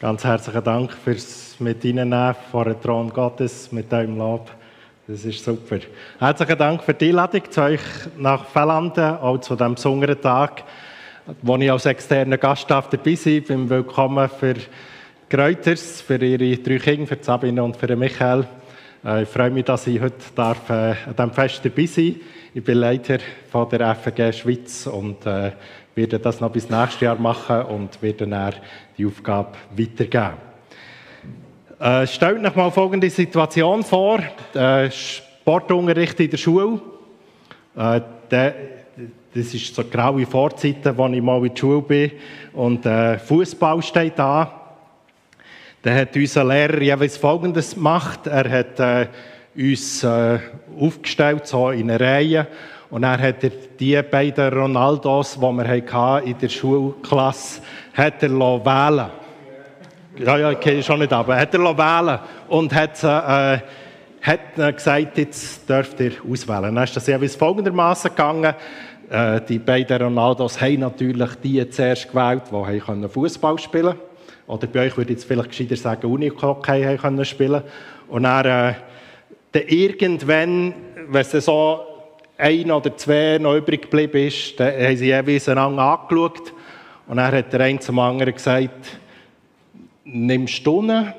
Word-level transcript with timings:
Ganz 0.00 0.22
herzlichen 0.22 0.62
Dank 0.62 0.92
fürs 0.92 1.56
mit 1.58 1.84
Ihnen 1.84 2.14
vor 2.52 2.66
den 2.66 2.80
Thron 2.80 3.10
Gottes 3.10 3.72
mit 3.72 3.92
eurem 3.92 4.16
Lob. 4.16 4.48
Das 5.08 5.24
ist 5.24 5.44
super. 5.44 5.78
Herzlichen 6.20 6.56
Dank 6.56 6.84
für 6.84 6.94
die 6.94 7.08
Einladung 7.08 7.50
zu 7.50 7.62
euch 7.62 7.80
nach 8.16 8.44
Fellanden, 8.44 9.16
auch 9.16 9.38
zu 9.38 9.56
diesem 9.56 9.74
besonderen 9.74 10.20
Tag, 10.20 10.62
wo 11.42 11.56
ich 11.56 11.72
als 11.72 11.86
externer 11.86 12.38
Gast 12.38 12.70
dabei 12.70 12.96
bin, 12.96 13.42
beim 13.48 13.68
Willkommen 13.68 14.28
für 14.28 14.54
Greuters, 15.28 16.00
für 16.00 16.24
ihre 16.24 16.58
drei 16.58 16.78
Kinder, 16.78 17.08
für 17.08 17.18
Sabine 17.20 17.64
und 17.64 17.76
für 17.76 17.96
Michael. 17.96 18.46
Äh, 19.04 19.24
ich 19.24 19.28
freue 19.28 19.50
mich, 19.50 19.64
dass 19.64 19.88
ich 19.88 20.00
heute 20.00 20.14
darf, 20.36 20.70
äh, 20.70 20.94
an 21.06 21.16
diesem 21.16 21.32
Fest 21.32 21.64
dabei 21.64 21.86
sein 21.86 22.12
darf. 22.12 22.28
Ich 22.54 22.62
bin 22.62 22.78
Leiter 22.78 23.18
von 23.50 23.68
der 23.68 23.96
FG 23.96 24.32
Schweiz 24.32 24.86
und 24.86 25.26
äh, 25.26 25.50
werde 25.98 26.20
das 26.20 26.40
noch 26.40 26.50
bis 26.50 26.70
nächstes 26.70 27.00
Jahr 27.00 27.16
machen 27.16 27.62
und 27.62 28.00
werde 28.00 28.26
dann 28.26 28.54
die 28.96 29.04
Aufgabe 29.04 29.52
weitergeben. 29.76 30.38
Äh, 31.80 32.06
stellt 32.06 32.44
euch 32.44 32.54
mal 32.54 32.70
folgende 32.70 33.10
Situation 33.10 33.82
vor. 33.82 34.20
Äh, 34.54 34.90
Sportunterricht 34.90 36.18
in 36.20 36.30
der 36.30 36.36
Schule. 36.36 36.80
Äh, 37.76 38.00
der, 38.30 38.54
das 39.34 39.54
ist 39.54 39.74
so 39.74 39.84
graue 39.84 40.24
Vorzeiten, 40.24 40.88
als 40.88 41.12
ich 41.12 41.22
mal 41.22 41.44
in 41.44 41.48
der 41.48 41.56
Schule 41.56 41.82
bin. 41.82 42.12
Und 42.52 42.86
äh, 42.86 43.18
Fußball 43.18 43.82
steht 43.82 44.18
da. 44.18 44.76
Dann 45.82 45.96
hat 45.96 46.14
unser 46.14 46.44
Lehrer 46.44 46.80
jeweils 46.80 47.16
Folgendes 47.16 47.74
gemacht. 47.74 48.26
Er 48.26 48.50
hat 48.50 48.78
äh, 48.78 49.06
uns 49.56 50.04
äh, 50.04 50.38
aufgestellt, 50.78 51.46
so 51.46 51.70
in 51.70 51.90
einer 51.90 52.00
Reihe. 52.00 52.46
Und 52.90 53.02
dann 53.02 53.20
hat 53.20 53.44
er 53.44 53.50
die 53.78 54.00
beiden 54.02 54.52
Ronaldos, 54.52 55.34
die 55.34 55.40
wir 55.40 56.22
in 56.24 56.38
der 56.38 56.48
Schulklasse 56.48 57.60
hat 57.92 58.22
er 58.22 58.30
wählen 58.30 59.10
Ja, 60.18 60.38
ja, 60.38 60.54
kenne 60.54 60.82
schon 60.82 61.00
nicht, 61.00 61.12
aber 61.12 61.36
hat 61.36 61.52
er 61.52 61.60
wählen 61.60 62.18
und 62.48 62.74
hat, 62.74 63.04
äh, 63.04 63.58
hat 64.22 64.76
gesagt, 64.76 65.18
jetzt 65.18 65.68
dürft 65.68 66.00
ihr 66.00 66.12
auswählen. 66.30 66.74
Dann 66.74 66.84
ist 66.84 66.96
das 66.96 67.06
jeweils 67.06 67.36
folgendermaßen 67.36 68.10
gegangen. 68.10 68.54
Äh, 69.10 69.40
die 69.48 69.58
beiden 69.58 70.02
Ronaldos 70.02 70.60
haben 70.60 70.80
natürlich 70.80 71.34
die 71.42 71.68
zuerst 71.68 72.10
gewählt, 72.10 72.44
die 72.50 73.08
Fußball 73.08 73.58
spielen 73.58 73.84
konnten. 73.84 74.02
Oder 74.46 74.66
bei 74.66 74.86
euch 74.86 74.96
würde 74.96 75.12
ich 75.12 75.18
jetzt 75.18 75.28
vielleicht 75.28 75.50
gescheiter 75.50 75.76
sagen, 75.76 76.10
Unihockey 76.10 76.96
können 76.96 77.24
spielen. 77.26 77.62
Und 78.08 78.22
dann, 78.22 78.46
äh, 78.46 78.74
dann 79.52 79.62
irgendwann, 79.66 80.74
wenn 81.08 81.20
es 81.20 81.32
so 81.44 81.87
ein 82.38 82.70
oder 82.70 82.96
zwei 82.96 83.38
noch 83.38 83.56
übrig 83.56 83.82
geblieben 83.82 84.28
ist, 84.28 84.58
dann 84.58 84.72
haben 84.72 84.96
sie 84.96 85.06
jeweils 85.06 85.48
einander 85.48 85.82
angeschaut. 85.82 86.54
Und 87.08 87.16
dann 87.16 87.32
hat 87.32 87.52
der 87.52 87.60
eine 87.60 87.80
zum 87.80 87.98
anderen 87.98 88.32
gesagt, 88.32 88.98
nimmst 90.04 90.64
du 90.66 90.82
ihn 90.82 91.12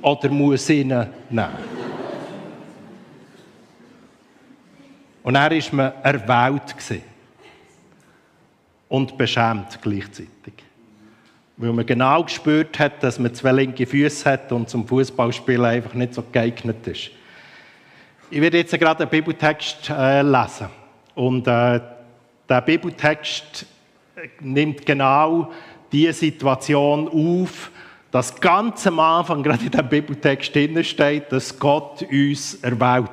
oder 0.00 0.28
muss 0.30 0.68
ich 0.68 0.80
ihn 0.80 0.88
nehmen? 0.88 1.48
Und 5.22 5.34
er 5.34 5.50
war 5.50 5.62
man 5.72 5.92
erwählt 6.02 7.02
und 8.88 9.16
beschämt 9.16 9.78
gleichzeitig. 9.80 10.54
Weil 11.56 11.72
man 11.72 11.86
genau 11.86 12.22
gespürt 12.22 12.78
hat, 12.78 13.02
dass 13.02 13.18
man 13.18 13.34
zwei 13.34 13.52
linke 13.52 13.86
Füße 13.86 14.30
hat 14.30 14.52
und 14.52 14.68
zum 14.68 14.86
Fußballspielen 14.86 15.64
einfach 15.64 15.94
nicht 15.94 16.14
so 16.14 16.22
geeignet 16.30 16.86
ist. 16.86 17.10
Ich 18.30 18.40
werde 18.40 18.58
jetzt 18.58 18.78
gerade 18.78 19.02
einen 19.02 19.10
Bibeltext 19.10 19.90
äh, 19.90 20.22
lesen. 20.22 20.68
Und 21.14 21.46
äh, 21.46 21.80
der 22.48 22.60
Bibeltext 22.62 23.66
nimmt 24.40 24.84
genau 24.86 25.52
diese 25.92 26.12
Situation 26.14 27.08
auf, 27.08 27.70
dass 28.10 28.40
ganz 28.40 28.86
am 28.86 28.98
Anfang, 28.98 29.42
gerade 29.42 29.64
in 29.64 29.70
diesem 29.70 29.88
Bibeltext 29.88 30.50
steht, 30.50 31.32
dass 31.32 31.58
Gott 31.58 32.02
uns 32.10 32.54
erwählt. 32.56 33.10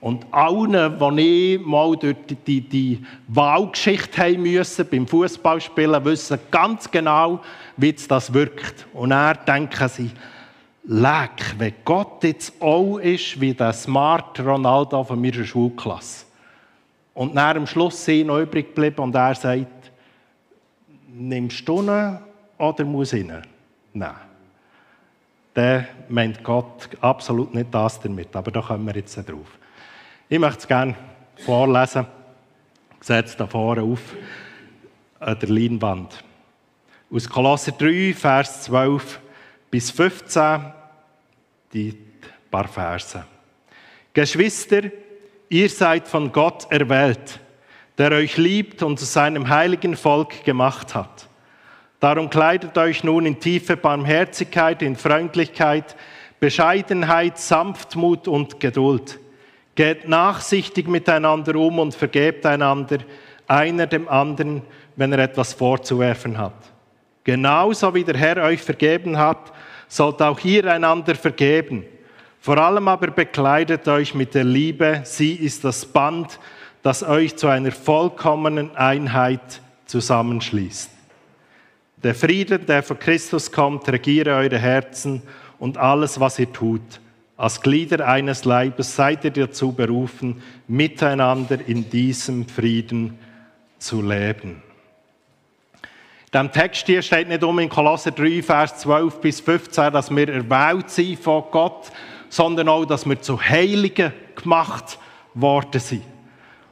Und 0.00 0.26
allen, 0.32 0.98
die 1.16 1.54
ich 1.54 1.60
mal 1.60 1.96
durch 1.96 2.16
die, 2.28 2.34
die, 2.34 2.60
die 2.60 3.06
Wahlgeschichte 3.28 4.22
haben 4.22 4.42
müssen, 4.42 4.88
beim 4.88 5.06
Fußballspielen, 5.06 6.04
wissen 6.04 6.38
ganz 6.50 6.90
genau, 6.90 7.40
wie 7.76 7.92
das 7.92 8.32
wirkt. 8.32 8.86
Und 8.92 9.10
dann 9.10 9.38
denken 9.46 9.88
sie, 9.88 10.10
leck, 10.86 11.54
wenn 11.58 11.74
Gott 11.84 12.22
jetzt 12.22 12.60
auch 12.60 12.98
ist 12.98 13.40
wie 13.40 13.52
der 13.52 13.72
Smart 13.72 14.38
Ronaldo 14.40 15.02
von 15.04 15.20
meiner 15.20 15.44
Schulklasse. 15.44 16.26
Und 17.14 17.34
nach 17.34 17.54
am 17.54 17.66
Schluss 17.66 18.04
sind 18.04 18.28
noch 18.28 18.38
übrig 18.38 18.74
geblieben 18.74 19.02
und 19.02 19.14
er 19.14 19.34
sagt, 19.34 19.90
nimmst 21.08 21.66
du 21.66 21.82
ihn 21.82 22.18
oder 22.58 22.84
muss 22.84 23.12
ich 23.12 23.24
ihn? 23.24 23.42
Nein. 23.94 24.14
Dann 25.54 25.86
meint 26.08 26.44
Gott 26.44 26.88
absolut 27.00 27.54
nicht 27.54 27.72
das 27.72 27.98
damit, 27.98 28.36
aber 28.36 28.50
da 28.50 28.60
kommen 28.60 28.86
wir 28.86 28.94
jetzt 28.94 29.16
drauf. 29.16 29.58
Ich 30.28 30.38
möchte 30.38 30.58
es 30.58 30.68
gerne 30.68 30.94
vorlesen. 31.36 32.06
Ich 33.00 33.06
setze 33.06 33.38
da 33.38 33.46
vorne 33.46 33.82
auf 33.82 34.14
an 35.18 35.38
der 35.38 35.48
Leinwand. 35.48 36.22
Aus 37.10 37.28
Kolosser 37.28 37.72
3, 37.72 38.12
Vers 38.12 38.64
12 38.64 39.20
bis 39.70 39.90
15 39.90 40.72
die 41.72 41.96
paar 42.50 42.68
Verse. 42.68 43.24
Geschwister, 44.12 44.82
ihr 45.48 45.68
seid 45.68 46.08
von 46.08 46.32
Gott 46.32 46.66
erwählt, 46.70 47.40
der 47.98 48.12
euch 48.12 48.36
liebt 48.36 48.82
und 48.82 48.98
zu 48.98 49.04
seinem 49.04 49.48
heiligen 49.48 49.96
Volk 49.96 50.44
gemacht 50.44 50.94
hat. 50.94 51.28
Darum 52.00 52.30
kleidet 52.30 52.76
euch 52.78 53.04
nun 53.04 53.26
in 53.26 53.40
tiefe 53.40 53.76
Barmherzigkeit, 53.76 54.82
in 54.82 54.96
Freundlichkeit, 54.96 55.96
Bescheidenheit, 56.40 57.38
Sanftmut 57.38 58.28
und 58.28 58.60
Geduld. 58.60 59.18
Geht 59.74 60.08
nachsichtig 60.08 60.88
miteinander 60.88 61.56
um 61.56 61.78
und 61.78 61.94
vergebt 61.94 62.46
einander, 62.46 62.98
einer 63.46 63.86
dem 63.86 64.08
anderen, 64.08 64.62
wenn 64.96 65.12
er 65.12 65.20
etwas 65.20 65.52
vorzuwerfen 65.52 66.38
hat. 66.38 66.54
Genauso 67.26 67.92
wie 67.92 68.04
der 68.04 68.16
Herr 68.16 68.36
euch 68.36 68.62
vergeben 68.62 69.18
hat, 69.18 69.52
sollt 69.88 70.22
auch 70.22 70.38
ihr 70.44 70.72
einander 70.72 71.16
vergeben. 71.16 71.84
Vor 72.40 72.56
allem 72.56 72.86
aber 72.86 73.08
bekleidet 73.08 73.88
euch 73.88 74.14
mit 74.14 74.32
der 74.32 74.44
Liebe, 74.44 75.00
sie 75.02 75.32
ist 75.32 75.64
das 75.64 75.84
Band, 75.84 76.38
das 76.84 77.02
euch 77.02 77.34
zu 77.34 77.48
einer 77.48 77.72
vollkommenen 77.72 78.76
Einheit 78.76 79.60
zusammenschließt. 79.86 80.88
Der 82.04 82.14
Frieden, 82.14 82.64
der 82.64 82.84
von 82.84 83.00
Christus 83.00 83.50
kommt, 83.50 83.88
regiere 83.88 84.36
eure 84.36 84.58
Herzen 84.58 85.20
und 85.58 85.78
alles, 85.78 86.20
was 86.20 86.38
ihr 86.38 86.52
tut. 86.52 87.00
Als 87.36 87.60
Glieder 87.60 88.06
eines 88.06 88.44
Leibes 88.44 88.94
seid 88.94 89.24
ihr 89.24 89.32
dazu 89.32 89.72
berufen, 89.72 90.44
miteinander 90.68 91.58
in 91.66 91.90
diesem 91.90 92.46
Frieden 92.46 93.18
zu 93.80 94.00
leben. 94.00 94.62
Diesem 96.32 96.52
Text 96.52 96.86
hier 96.86 97.02
steht 97.02 97.28
nicht 97.28 97.44
um 97.44 97.58
in 97.58 97.68
Kolosser 97.68 98.10
3, 98.10 98.42
Vers 98.42 98.78
12 98.78 99.20
bis 99.20 99.40
15, 99.40 99.92
dass 99.92 100.10
wir 100.10 100.28
erwählt 100.28 100.90
sind 100.90 101.18
von 101.20 101.44
Gott, 101.50 101.90
sondern 102.28 102.68
auch, 102.68 102.84
dass 102.84 103.06
wir 103.06 103.20
zu 103.20 103.40
Heiligen 103.40 104.12
gemacht 104.34 104.98
worden 105.34 105.80
sind. 105.80 106.02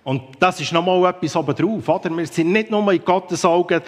Und 0.02 0.22
das 0.38 0.60
ist 0.60 0.72
nochmal 0.72 1.08
etwas 1.10 1.36
obendrauf, 1.36 1.88
oder? 1.88 2.10
Wir 2.10 2.26
sind 2.26 2.52
nicht 2.52 2.70
nur 2.70 2.92
in 2.92 3.04
Gottes 3.04 3.44
Augen 3.44 3.80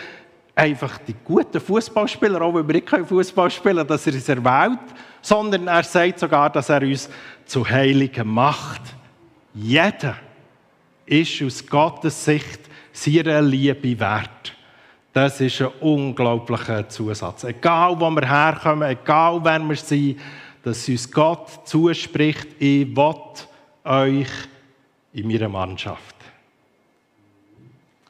einfach 0.55 0.99
die 0.99 1.15
guten 1.23 1.61
Fußballspieler, 1.61 2.41
auch 2.41 2.55
wenn 2.55 2.67
wir 2.67 2.75
nicht 2.77 3.09
Fußball 3.09 3.51
spielen 3.51 3.87
dass 3.87 4.07
er 4.07 4.15
uns 4.15 4.29
erwählt, 4.29 4.79
sondern 5.21 5.67
er 5.67 5.83
sagt 5.83 6.19
sogar, 6.19 6.49
dass 6.49 6.71
er 6.71 6.81
uns 6.81 7.11
zu 7.45 7.69
Heiligen 7.69 8.27
macht. 8.27 8.81
Jeder 9.53 10.17
ist 11.05 11.43
aus 11.43 11.67
Gottes 11.67 12.25
Sicht 12.25 12.61
seiner 12.93 13.43
Liebe 13.43 14.01
wert. 14.01 14.56
Das 15.17 15.41
ist 15.41 15.63
ein 15.63 15.69
unglaublicher 15.81 16.87
Zusatz. 16.91 17.45
Egal, 17.45 17.99
wo 17.99 18.11
wir 18.11 18.29
herkommen, 18.29 18.87
egal, 18.87 19.41
wer 19.43 19.59
wir 19.61 19.77
sind, 19.77 20.21
dass 20.63 20.87
uns 20.91 21.11
Gott 21.11 21.67
zuspricht, 21.67 22.49
ich 22.59 22.95
will 22.95 23.15
euch 23.85 24.29
in 25.15 25.27
meiner 25.27 25.49
Mannschaft. 25.49 26.17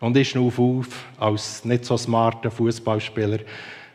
Und 0.00 0.16
ich 0.16 0.30
schnufe 0.30 0.60
auf 0.60 1.04
als 1.16 1.64
nicht 1.64 1.84
so 1.84 1.96
smarter 1.96 2.50
Fußballspieler, 2.50 3.38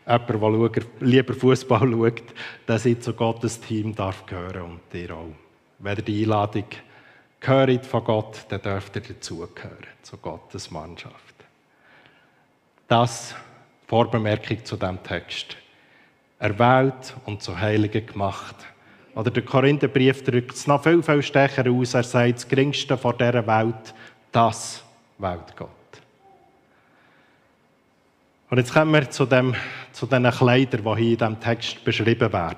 jemand, 0.07 0.75
der 0.78 0.84
lieber 1.02 1.34
Fußball 1.34 1.92
schaut, 1.92 2.24
dass 2.66 2.86
ich 2.86 3.02
zu 3.02 3.12
Gottes 3.12 3.60
Team 3.60 3.94
darf 3.94 4.25
gehören 4.25 4.62
und 4.62 4.80
dir 4.94 5.14
auch. 5.14 5.36
Wenn 5.80 5.98
ihr 5.98 6.04
die 6.04 6.24
Einladung 6.24 6.64
gehört 7.42 7.86
von 7.86 8.06
Gott, 8.06 8.46
dann 8.48 8.62
dürft 8.62 8.96
ihr 8.96 9.02
dazugehören, 9.02 9.88
zu 10.02 10.16
Gottes 10.16 10.72
Mannschaft. 10.72 11.31
Das 12.92 13.34
Vorbemerkung 13.88 14.66
zu 14.66 14.76
dem 14.76 15.02
Text. 15.02 15.56
Erwählt 16.40 17.16
und 17.26 17.42
zu 17.42 17.58
Heiligen 17.58 18.06
gemacht. 18.06 18.56
Oder 19.16 19.32
der 19.32 19.44
Korintherbrief 19.44 20.26
drückt 20.26 20.56
es 20.56 20.68
noch 20.68 20.84
viel, 20.84 21.02
viel 21.02 21.24
stärker 21.24 21.72
aus. 21.72 21.94
Er 21.94 22.04
sagt, 22.04 22.36
das 22.36 22.48
Geringste 22.50 22.98
vor 22.98 23.14
dieser 23.14 23.48
Welt, 23.48 23.94
das 24.34 24.84
wählt 25.20 25.56
Gott. 25.56 25.70
Und 28.50 28.58
jetzt 28.58 28.74
kommen 28.74 28.92
wir 28.92 29.10
zu, 29.10 29.26
dem, 29.26 29.56
zu 29.94 30.06
den 30.06 30.30
Kleidern, 30.30 30.84
die 30.84 31.02
hier 31.02 31.12
in 31.14 31.18
diesem 31.18 31.40
Text 31.40 31.86
beschrieben 31.86 32.34
werden. 32.34 32.58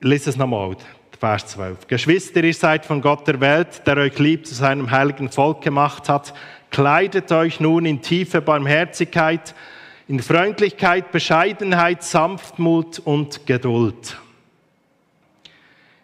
Lese 0.00 0.30
es 0.30 0.36
nochmal, 0.36 0.76
Vers 1.20 1.46
12. 1.46 1.86
Geschwister, 1.86 2.44
ihr 2.44 2.52
seid 2.52 2.84
von 2.84 3.00
Gott 3.00 3.26
der 3.26 3.40
Welt, 3.40 3.86
der 3.86 3.96
euch 3.96 4.18
lieb 4.18 4.46
zu 4.46 4.54
seinem 4.54 4.90
heiligen 4.90 5.30
Volk 5.30 5.62
gemacht 5.62 6.08
hat. 6.08 6.34
Kleidet 6.70 7.32
euch 7.32 7.60
nun 7.60 7.86
in 7.86 8.02
tiefe 8.02 8.40
Barmherzigkeit, 8.40 9.54
in 10.08 10.20
Freundlichkeit, 10.20 11.10
Bescheidenheit, 11.10 12.02
Sanftmut 12.02 12.98
und 13.00 13.46
Geduld. 13.46 14.16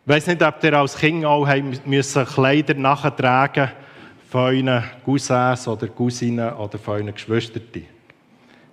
Ich 0.05 0.13
weiß 0.13 0.27
nicht, 0.27 0.43
ob 0.43 0.65
ihr 0.65 0.73
als 0.73 0.97
Kind 0.97 1.25
auch 1.25 1.47
müssen 1.85 2.27
Kleider 2.27 2.75
nachtragen 2.75 3.71
von 4.29 4.41
euren 4.41 4.83
Cousins 5.05 5.69
oder 5.69 5.87
Cousinen 5.89 6.53
oder 6.55 6.79
von 6.79 6.95
euren 6.95 7.15
Geschwistern. 7.15 7.63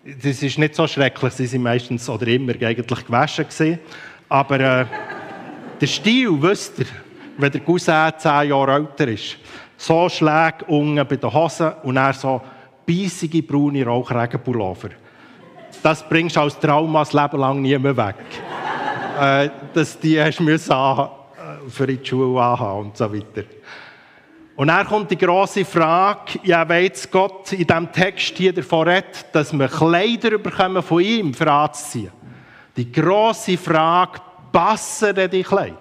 Das 0.03 0.41
ist 0.41 0.57
nicht 0.57 0.73
so 0.73 0.87
schrecklich, 0.87 1.33
sie 1.33 1.45
sind 1.45 1.61
meistens 1.61 2.09
oder 2.09 2.25
immer 2.27 2.53
eigentlich 2.53 3.05
gewaschen. 3.05 3.79
Aber 4.29 4.59
äh, 4.59 4.85
der 5.79 5.87
Stil, 5.87 6.41
wisst 6.41 6.79
ihr, 6.79 6.85
wenn 7.37 7.51
der 7.51 7.61
Cousin 7.61 8.11
zehn 8.17 8.49
Jahre 8.49 8.73
älter 8.73 9.07
ist, 9.07 9.37
so 9.79 10.09
Schläge 10.09 10.65
unten 10.67 11.07
bei 11.07 11.15
den 11.15 11.33
Hosen 11.33 11.71
und 11.83 11.95
dann 11.95 12.13
so 12.13 12.41
bissige 12.85 13.41
braune 13.41 13.85
Rauchregenpullover. 13.85 14.89
Das 15.81 16.07
bringst 16.07 16.35
du 16.35 16.41
als 16.41 16.59
Trauma 16.59 16.99
das 16.99 17.13
Leben 17.13 17.39
lang 17.39 17.61
nie 17.61 17.77
mehr 17.77 17.95
weg. 17.95 18.15
äh, 19.19 19.49
dass 19.73 19.97
die 19.99 20.21
hast 20.21 20.41
müssen 20.41 20.73
äh, 20.73 21.69
für 21.69 21.87
die 21.87 21.99
Schuhe 22.03 22.41
anhaben 22.41 22.87
und 22.87 22.97
so 22.97 23.11
weiter. 23.13 23.47
Und 24.55 24.67
dann 24.67 24.85
kommt 24.85 25.11
die 25.11 25.17
große 25.17 25.63
Frage, 25.63 26.39
ja, 26.43 26.63
jetzt 26.73 27.09
Gott 27.09 27.53
in 27.53 27.65
diesem 27.65 27.91
Text 27.93 28.37
hier 28.37 28.53
davon 28.53 28.89
redet, 28.89 29.27
dass 29.31 29.53
wir 29.53 29.69
Kleider 29.69 30.37
bekommen 30.37 30.83
von 30.83 31.01
ihm 31.01 31.33
für 31.33 31.49
anzuziehen. 31.49 32.11
Die 32.75 32.91
große 32.91 33.57
Frage, 33.57 34.19
passen 34.51 35.15
denn 35.15 35.31
die 35.31 35.43
Kleider? 35.43 35.77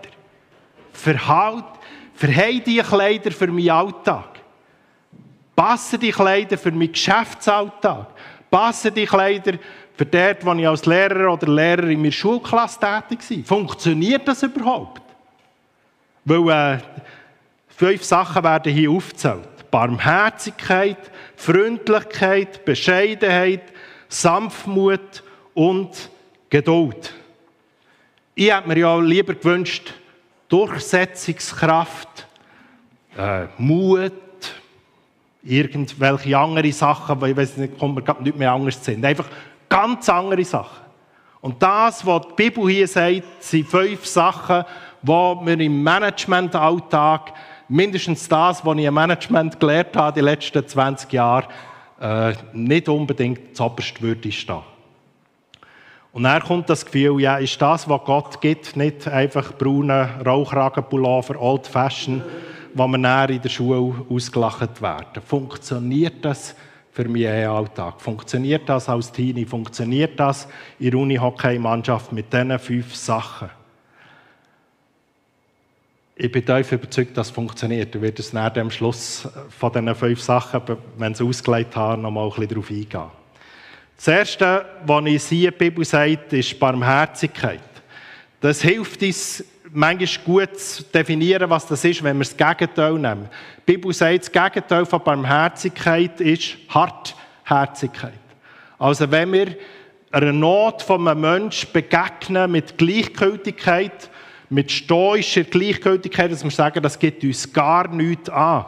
Verhalt, 0.92 1.64
verheilen 2.18 2.64
die 2.64 2.78
Kleider 2.78 3.30
für 3.30 3.46
meinen 3.46 3.70
Alltag? 3.70 4.40
Passen 5.54 6.00
die 6.00 6.10
Kleider 6.10 6.58
für 6.58 6.72
meinen 6.72 6.90
Geschäftsalltag? 6.90 8.08
Passen 8.50 8.92
die 8.92 9.06
Kleider 9.06 9.58
für 9.94 10.04
dort, 10.04 10.44
wo 10.44 10.52
ich 10.54 10.66
als 10.66 10.84
Lehrer 10.84 11.32
oder 11.32 11.46
Lehrer 11.46 11.84
in 11.84 12.00
meiner 12.00 12.10
Schulklasse 12.10 12.80
tätig 12.80 13.20
war? 13.30 13.44
Funktioniert 13.44 14.26
das 14.26 14.42
überhaupt? 14.42 15.02
Weil 16.24 16.50
äh, 16.50 16.78
fünf 17.68 18.02
Sachen 18.02 18.42
werden 18.42 18.72
hier 18.72 18.90
aufgezählt. 18.90 19.70
Barmherzigkeit, 19.70 21.12
Freundlichkeit, 21.36 22.64
Bescheidenheit, 22.64 23.62
Sanftmut 24.08 25.22
und 25.54 26.10
Geduld. 26.50 27.14
Ich 28.34 28.52
hätte 28.52 28.66
mir 28.66 28.78
ja 28.78 28.98
lieber 28.98 29.34
gewünscht, 29.34 29.92
Durchsetzungskraft, 30.48 32.26
äh, 33.16 33.46
Mut, 33.58 34.12
irgendwelche 35.42 36.38
andere 36.38 36.72
Sachen, 36.72 37.20
weil 37.20 37.30
ich 37.30 37.36
weiß 37.36 37.56
nicht, 37.58 37.78
kommt 37.78 37.96
mir 37.96 38.22
nicht 38.22 38.38
mehr 38.38 38.52
anders 38.52 38.82
zu 38.82 38.92
Einfach 38.92 39.26
ganz 39.68 40.08
andere 40.08 40.44
Sachen. 40.44 40.88
Und 41.40 41.62
das, 41.62 42.04
was 42.04 42.22
die 42.28 42.34
Bibel 42.34 42.68
hier 42.68 42.88
sagt, 42.88 43.22
sind 43.40 43.68
fünf 43.68 44.04
Sachen, 44.06 44.64
die 45.02 45.08
wir 45.08 45.60
im 45.60 45.82
Managementalltag, 45.82 47.32
mindestens 47.68 48.28
das, 48.28 48.64
was 48.64 48.76
ich 48.76 48.84
im 48.84 48.94
Management 48.94 49.60
gelernt 49.60 49.96
habe, 49.96 50.14
die 50.14 50.24
letzten 50.24 50.66
20 50.66 51.12
Jahre, 51.12 51.48
äh, 52.00 52.32
nicht 52.52 52.88
unbedingt 52.88 53.56
zuoberst 53.56 54.00
würde 54.00 54.32
stehen. 54.32 54.62
Und 56.18 56.24
dann 56.24 56.42
kommt 56.42 56.68
das 56.68 56.84
Gefühl, 56.84 57.20
ja, 57.20 57.36
ist 57.36 57.62
das, 57.62 57.88
was 57.88 58.00
Gott 58.02 58.40
gibt, 58.40 58.74
nicht 58.74 59.06
einfach 59.06 59.56
braune 59.56 60.20
Rauchragenpullover, 60.26 61.40
Old 61.40 61.68
Fashion, 61.68 62.24
wo 62.74 62.88
wir 62.88 62.98
näher 62.98 63.30
in 63.30 63.40
der 63.40 63.48
Schule 63.48 64.04
ausgelacht 64.10 64.82
werden. 64.82 65.22
Funktioniert 65.24 66.24
das 66.24 66.56
für 66.90 67.08
meinen 67.08 67.48
Alltag? 67.48 68.00
Funktioniert 68.00 68.68
das 68.68 68.88
als 68.88 69.12
Teenie? 69.12 69.44
Funktioniert 69.44 70.18
das 70.18 70.48
in 70.80 70.90
der 70.90 70.98
Uni-Hockey-Mannschaft 70.98 72.10
mit 72.10 72.32
diesen 72.32 72.58
fünf 72.58 72.96
Sachen? 72.96 73.50
Ich 76.16 76.32
bin 76.32 76.44
tief 76.44 76.72
überzeugt, 76.72 77.16
dass 77.16 77.28
es 77.28 77.32
funktioniert. 77.32 77.94
Ich 77.94 78.02
werde 78.02 78.22
es 78.22 78.32
nach 78.32 78.52
dem 78.52 78.72
Schluss 78.72 79.28
von 79.56 79.70
diesen 79.70 79.94
fünf 79.94 80.20
Sachen, 80.20 80.62
wenn 80.96 81.14
sie 81.14 81.22
ausgelegt 81.22 81.76
haben, 81.76 82.02
noch 82.02 82.10
mal 82.10 82.24
ein 82.24 82.30
bisschen 82.30 82.48
darauf 82.48 82.70
eingehen. 82.70 83.17
Das 83.98 84.06
Erste, 84.06 84.64
was 84.86 85.04
ich 85.06 85.22
sehe, 85.24 85.50
die 85.50 85.58
Bibel 85.58 85.84
sagt, 85.84 86.32
ist 86.32 86.56
Barmherzigkeit. 86.60 87.58
Das 88.40 88.62
hilft 88.62 89.02
uns, 89.02 89.44
manchmal 89.72 90.24
gut 90.24 90.56
zu 90.56 90.84
definieren, 90.84 91.50
was 91.50 91.66
das 91.66 91.84
ist, 91.84 92.04
wenn 92.04 92.16
wir 92.16 92.24
das 92.24 92.36
Gegenteil 92.36 92.92
nehmen. 92.94 93.28
Die 93.66 93.72
Bibel 93.72 93.92
sagt, 93.92 94.20
das 94.20 94.30
Gegenteil 94.30 94.86
von 94.86 95.02
Barmherzigkeit 95.02 96.20
ist 96.20 96.58
Hartherzigkeit. 96.68 98.12
Also 98.78 99.10
wenn 99.10 99.32
wir 99.32 99.56
einer 100.12 100.32
Not 100.32 100.82
von 100.82 101.08
einem 101.08 101.20
Menschen 101.20 101.72
begegnen 101.72 102.52
mit 102.52 102.78
Gleichgültigkeit, 102.78 104.10
mit 104.48 104.70
stoischer 104.70 105.42
Gleichgültigkeit, 105.42 106.30
dass 106.30 106.44
wir 106.44 106.52
sagen, 106.52 106.84
das 106.84 107.00
geht 107.00 107.24
uns 107.24 107.52
gar 107.52 107.88
nichts 107.88 108.30
an. 108.30 108.64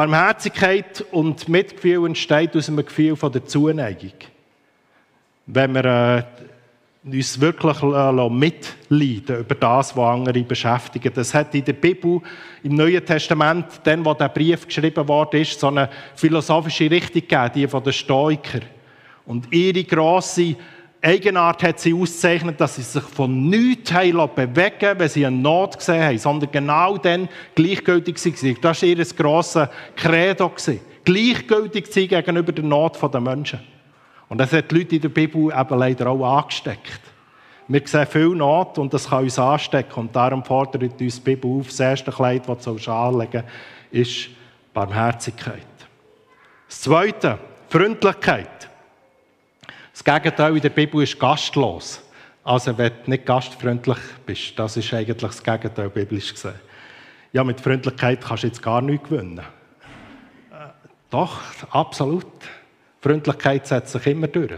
Barmherzigkeit 0.00 1.04
und 1.10 1.46
Mitgefühl 1.46 2.06
entsteht 2.06 2.56
aus 2.56 2.68
einem 2.68 2.86
Gefühl 2.86 3.16
von 3.16 3.30
der 3.30 3.44
Zuneigung. 3.44 4.14
Wenn 5.44 5.74
wir 5.74 5.84
äh, 5.84 6.22
uns 7.06 7.38
wirklich 7.38 7.82
äh, 7.82 8.30
mitleiden 8.30 9.40
über 9.40 9.54
das, 9.54 9.94
was 9.94 10.14
andere 10.14 10.42
beschäftigen. 10.42 11.12
Das 11.14 11.34
hat 11.34 11.54
in 11.54 11.66
der 11.66 11.74
Bibel, 11.74 12.22
im 12.62 12.76
Neuen 12.76 13.04
Testament, 13.04 13.66
dann, 13.84 14.02
wo 14.02 14.14
der 14.14 14.30
Brief 14.30 14.66
geschrieben 14.66 15.06
wurde, 15.06 15.44
so 15.44 15.66
eine 15.66 15.90
philosophische 16.14 16.90
Richtung 16.90 17.20
gegeben, 17.20 17.50
die 17.54 17.68
von 17.68 17.84
den 17.84 17.92
Stoikern. 17.92 18.62
Und 19.26 19.52
ihre 19.52 19.84
grosse 19.84 20.56
Eigenart 21.02 21.62
hat 21.62 21.80
sie 21.80 21.94
auszeichnet, 21.94 22.60
dass 22.60 22.76
sie 22.76 22.82
sich 22.82 23.02
von 23.02 23.48
nichts 23.48 23.90
bewegen 23.90 24.98
wenn 24.98 25.08
sie 25.08 25.24
eine 25.24 25.36
Not 25.36 25.78
gesehen 25.78 26.02
haben, 26.02 26.18
sondern 26.18 26.52
genau 26.52 26.98
dann 26.98 27.28
gleichgültig 27.54 28.16
waren. 28.22 28.56
Das 28.60 28.82
war 28.82 28.88
ihr 28.88 29.04
grosses 29.16 29.68
Credo. 29.96 30.52
Gleichgültig 31.04 31.86
sein 31.86 32.08
gegenüber 32.08 32.52
der 32.52 32.64
Not 32.64 32.98
der 33.12 33.20
Menschen. 33.20 33.60
Und 34.28 34.38
das 34.38 34.52
hat 34.52 34.70
die 34.70 34.74
Leute 34.76 34.96
in 34.96 35.02
der 35.02 35.08
Bibel 35.08 35.50
eben 35.50 35.78
leider 35.78 36.08
auch 36.08 36.38
angesteckt. 36.38 37.00
Wir 37.66 37.82
sehen 37.86 38.06
viel 38.06 38.28
Not 38.28 38.78
und 38.78 38.92
das 38.92 39.08
kann 39.08 39.24
uns 39.24 39.38
anstecken. 39.38 40.00
Und 40.00 40.14
darum 40.14 40.44
fordert 40.44 40.82
uns 40.82 40.96
die 40.96 41.20
Bibel 41.20 41.60
auf, 41.60 41.68
das 41.68 41.80
erste 41.80 42.12
Kleid, 42.12 42.42
das 42.46 42.64
du 42.64 42.92
anlegen 42.92 43.44
ist 43.90 44.28
Barmherzigkeit. 44.74 45.66
Das 46.68 46.82
zweite, 46.82 47.38
Freundlichkeit. 47.68 48.59
Das 50.02 50.14
Gegenteil 50.14 50.56
in 50.56 50.62
der 50.62 50.70
Bibel 50.70 51.02
ist 51.02 51.20
gastlos. 51.20 52.00
Also 52.42 52.78
wenn 52.78 52.90
du 53.04 53.10
nicht 53.10 53.26
gastfreundlich 53.26 53.98
bist, 54.24 54.58
das 54.58 54.78
ist 54.78 54.94
eigentlich 54.94 55.18
das 55.18 55.42
Gegenteil 55.42 55.90
biblisch 55.90 56.32
gesehen. 56.32 56.54
Ja, 57.34 57.44
mit 57.44 57.60
Freundlichkeit 57.60 58.22
kannst 58.22 58.44
du 58.44 58.46
jetzt 58.46 58.62
gar 58.62 58.80
nichts 58.80 59.06
gewinnen. 59.10 59.40
Äh, 59.40 60.68
doch, 61.10 61.38
absolut. 61.70 62.24
Freundlichkeit 63.02 63.66
setzt 63.66 63.92
sich 63.92 64.06
immer 64.06 64.28
durch. 64.28 64.52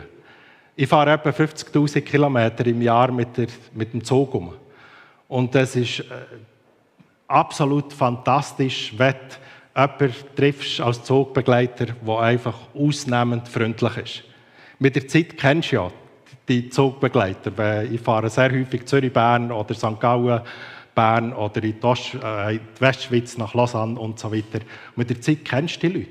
Ich 0.76 0.88
fahre 0.88 1.10
etwa 1.14 1.30
50.000 1.30 2.02
Kilometer 2.02 2.64
im 2.64 2.80
Jahr 2.80 3.10
mit, 3.10 3.36
der, 3.36 3.48
mit 3.74 3.92
dem 3.92 4.04
Zug 4.04 4.32
um. 4.34 4.54
Und 5.26 5.56
das 5.56 5.74
ist 5.74 6.00
äh, 6.00 6.04
absolut 7.26 7.92
fantastisch, 7.92 8.94
wenn 8.96 9.16
du 9.74 9.80
jemanden 9.80 10.14
triffst 10.36 10.80
als 10.80 11.02
Zugbegleiter, 11.02 11.86
der 11.86 12.18
einfach 12.20 12.54
ausnehmend 12.74 13.48
freundlich 13.48 13.96
ist. 13.96 14.31
Mit 14.82 14.96
der 14.96 15.06
Zeit 15.06 15.38
kennst 15.38 15.70
du 15.70 15.76
ja 15.76 15.92
die 16.48 16.68
Zugbegleiter. 16.68 17.84
Ich 17.84 18.00
fahre 18.00 18.28
sehr 18.28 18.50
häufig 18.50 18.84
Zürich-Bern 18.84 19.52
oder 19.52 19.74
St. 19.74 20.00
Gallen, 20.00 20.40
Bern 20.92 21.32
oder 21.34 21.62
äh, 21.62 21.68
in 21.68 22.60
die 22.76 22.80
Westschweiz 22.80 23.38
nach 23.38 23.54
Lausanne 23.54 23.96
und 23.96 24.18
so 24.18 24.32
weiter. 24.32 24.58
Mit 24.96 25.08
der 25.08 25.20
Zeit 25.20 25.44
kennst 25.44 25.80
du 25.80 25.88
die 25.88 25.98
Leute. 25.98 26.10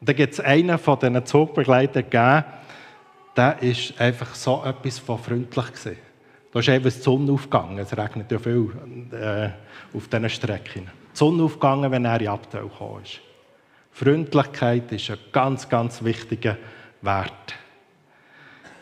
Und 0.00 0.08
dann 0.10 0.16
gibt 0.16 0.34
es 0.34 0.40
einen 0.40 0.76
von 0.76 0.98
diesen 0.98 1.24
Zugbegleitern 1.24 2.02
gegeben, 2.02 2.44
der 3.38 3.62
ist 3.62 3.98
einfach 3.98 4.34
so 4.34 4.62
etwas 4.66 4.98
von 4.98 5.18
freundlich 5.18 5.66
gewesen. 5.72 5.96
Da 6.52 6.58
ist 6.58 6.68
eben 6.68 6.84
die 6.84 6.90
Sonne 6.90 7.32
aufgegangen. 7.32 7.78
Es 7.78 7.96
regnet 7.96 8.30
ja 8.30 8.38
viel 8.38 8.70
äh, 9.12 9.48
auf 9.96 10.08
diesen 10.08 10.28
Strecken. 10.28 10.90
Die 11.14 11.16
Sonne 11.16 11.42
aufgegangen, 11.42 11.90
wenn 11.90 12.04
er 12.04 12.20
in 12.20 12.28
Abteil 12.28 12.64
gekommen 12.64 13.02
ist. 13.02 13.20
Freundlichkeit 13.92 14.92
ist 14.92 15.10
ein 15.10 15.16
ganz, 15.32 15.66
ganz 15.70 16.04
wichtiger 16.04 16.58
Wert. 17.00 17.63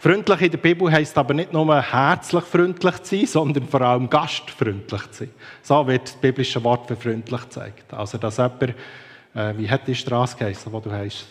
Freundlich 0.03 0.41
in 0.41 0.51
der 0.51 0.59
Bibel 0.59 0.91
heisst 0.91 1.17
aber 1.17 1.33
nicht 1.33 1.53
nur 1.53 1.81
herzlich 1.81 2.43
freundlich 2.43 3.03
zu 3.05 3.19
sein, 3.19 3.27
sondern 3.27 3.69
vor 3.69 3.83
allem 3.83 4.11
gastfreundlich 4.11 5.11
zu 5.13 5.27
sein. 5.27 5.31
So 5.63 5.87
wird 5.87 6.09
das 6.09 6.15
biblische 6.15 6.65
Wort 6.65 6.89
für 6.89 6.97
freundlich 6.97 7.41
gezeigt. 7.41 7.95
Also, 7.95 8.19
dass 8.19 8.39
jemand, 8.39 8.63
äh, 9.33 9.57
wie 9.57 9.71
hat 9.71 9.87
die 9.87 9.95
Straße 9.95 10.37
geheißen, 10.37 10.73
wo 10.73 10.81
du 10.81 10.91
heißt? 10.91 11.27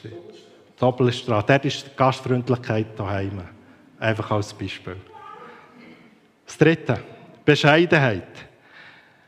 Doppelstraße, 0.79 1.47
dort 1.47 1.65
ist 1.65 1.85
die 1.85 1.97
Gastfreundlichkeit 1.97 2.97
daheim. 2.97 3.41
Einfach 3.99 4.31
als 4.31 4.53
Beispiel. 4.53 4.95
Das 6.45 6.57
dritte, 6.57 7.03
Bescheidenheit. 7.43 8.23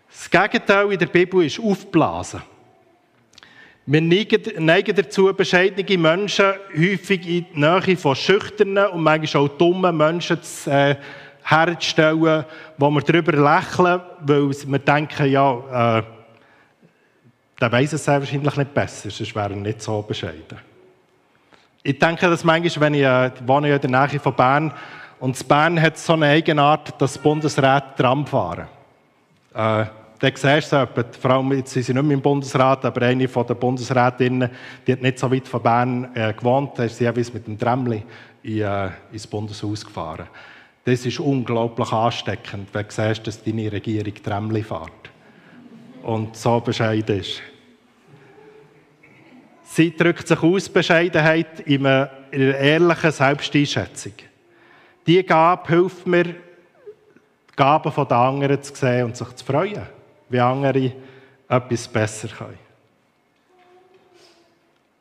Das 0.07 0.31
Gegenteil 0.31 0.89
in 0.89 0.99
der 0.99 1.07
Bibel 1.07 1.45
ist 1.45 1.59
Aufblasen. 1.59 2.41
Wir 3.85 4.01
neigen 4.01 4.95
dazu, 4.95 5.33
bescheidene 5.33 5.97
Menschen 5.97 6.53
häufig 6.73 7.27
in 7.27 7.45
die 7.53 7.59
Nähe 7.59 7.97
von 7.97 8.15
schüchternen 8.15 8.87
und 8.87 9.03
manchmal 9.03 9.43
auch 9.43 9.49
dummen 9.49 9.97
Menschen 9.97 10.41
zu, 10.41 10.71
äh, 10.71 10.95
herzustellen, 11.43 12.45
wo 12.77 12.89
wir 12.89 13.01
darüber 13.01 13.33
lächeln, 13.33 14.01
weil 14.21 14.49
wir 14.49 14.79
denken, 14.79 15.29
ja, 15.29 15.97
äh, 15.99 16.03
der 17.59 17.71
weiß 17.71 17.93
es 17.93 18.05
sehr 18.05 18.21
wahrscheinlich 18.21 18.55
nicht 18.55 18.73
besser, 18.73 19.09
sonst 19.09 19.35
wäre 19.35 19.49
er 19.49 19.55
nicht 19.57 19.81
so 19.81 20.01
bescheiden. 20.01 20.57
Ich 21.83 21.99
denke, 21.99 22.29
dass 22.29 22.45
manchmal, 22.45 22.85
wenn 22.85 22.93
ich, 22.93 23.03
äh, 23.03 23.27
ich 23.27 23.47
wohne 23.47 23.67
ja 23.67 23.75
in 23.75 23.81
der 23.81 24.07
Nähe 24.07 24.19
von 24.19 24.33
Bern, 24.33 24.73
und 25.19 25.47
Bern 25.47 25.81
hat 25.81 25.97
so 25.97 26.13
eine 26.13 26.27
Eigenart, 26.27 27.01
dass 27.01 27.17
Bundesräte 27.17 27.93
Tram 27.97 28.25
fahren. 28.25 28.67
Äh, 29.53 29.85
dann 30.19 30.35
siehst 30.35 30.71
du 30.71 30.87
es, 30.95 31.17
vor 31.17 31.31
allem, 31.31 31.51
jetzt 31.53 31.73
sind 31.73 31.83
sie 31.83 31.93
nicht 31.93 32.03
mehr 32.03 32.13
im 32.13 32.21
Bundesrat, 32.21 32.85
aber 32.85 33.01
eine 33.01 33.27
von 33.27 33.45
den 33.45 33.57
Bundesrätinnen, 33.57 34.49
die 34.85 34.91
hat 34.93 35.01
nicht 35.01 35.19
so 35.19 35.31
weit 35.31 35.47
von 35.47 35.61
Bern 35.61 36.09
äh, 36.15 36.33
gewohnt, 36.33 36.71
da 36.75 36.83
ist 36.83 36.97
sie 36.97 37.03
jeweils 37.03 37.33
mit 37.33 37.45
dem 37.45 37.57
Tramli 37.57 38.03
in, 38.43 38.61
äh, 38.61 38.89
ins 39.11 39.27
Bundeshaus 39.27 39.85
gefahren. 39.85 40.27
Das 40.85 41.05
ist 41.05 41.19
unglaublich 41.19 41.91
ansteckend, 41.91 42.69
wenn 42.73 42.85
du 42.85 42.91
siehst, 42.91 43.25
dass 43.25 43.43
deine 43.43 43.71
Regierung 43.71 44.13
Tramli 44.21 44.63
fährt. 44.63 44.91
Und 46.03 46.35
so 46.35 46.59
bescheiden 46.59 47.19
ist. 47.19 47.41
Sie 49.63 49.95
drückt 49.95 50.27
sich 50.27 50.43
aus, 50.43 50.69
Bescheidenheit, 50.69 51.61
in 51.61 51.85
einer 51.85 52.09
ehrlichen 52.31 53.11
Selbsteinschätzung. 53.11 54.13
Diese 55.07 55.23
Gabe 55.23 55.67
hilft 55.67 56.05
mir, 56.05 56.25
die 56.25 56.35
Gaben 57.55 57.91
der 57.95 58.17
anderen 58.17 58.61
zu 58.61 58.75
sehen 58.75 59.05
und 59.05 59.17
sich 59.17 59.35
zu 59.35 59.45
freuen, 59.45 59.83
wie 60.33 60.39
andere 60.39 60.91
etwas 61.47 61.87
besser 61.87 62.27
können. 62.27 62.57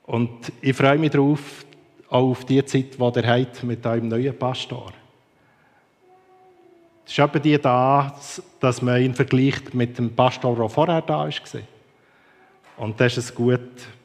Und 0.05 0.53
ich 0.61 0.77
freue 0.77 0.99
mich 0.99 1.11
darauf, 1.11 1.65
auch 2.09 2.31
auf 2.31 2.45
die 2.45 2.65
Zeit, 2.65 2.95
die 2.99 3.21
ihr 3.21 3.27
habt 3.27 3.62
mit 3.65 3.87
eurem 3.87 4.09
neuen 4.09 4.39
Pastor. 4.39 4.93
Es 7.07 7.12
ist 7.12 7.19
eben 7.19 7.43
die 7.43 7.59
da, 7.59 8.15
dass 8.61 8.83
man 8.83 9.01
ihn 9.01 9.15
vergleicht 9.15 9.75
mit 9.75 9.99
dem 9.99 10.15
Pastor, 10.15 10.55
der 10.55 10.69
vorher 10.69 11.03
da 11.03 11.27
war. 11.27 11.31
Und 12.77 13.01
das 13.01 13.17
ist 13.17 13.25
es 13.25 13.35
gut, 13.35 13.61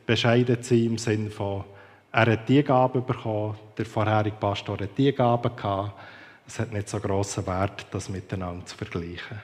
bescheiden 0.06 0.62
zu 0.64 0.76
sein 0.76 0.86
im 0.86 0.98
Sinne 0.98 1.30
von, 1.30 1.64
er 2.12 2.32
hat 2.32 2.50
die 2.50 2.64
Gabe 2.64 3.02
bekommen, 3.02 3.56
der 3.78 3.86
vorherige 3.86 4.38
Pastor 4.38 4.80
hat 4.80 4.98
die 4.98 5.12
Gabe 5.12 5.50
gehabt. 5.50 5.94
Es 6.48 6.58
hat 6.60 6.72
nicht 6.72 6.88
so 6.88 7.00
grossen 7.00 7.46
Wert, 7.46 7.86
das 7.92 8.08
miteinander 8.08 8.66
zu 8.66 8.78
vergleichen. 8.78 9.42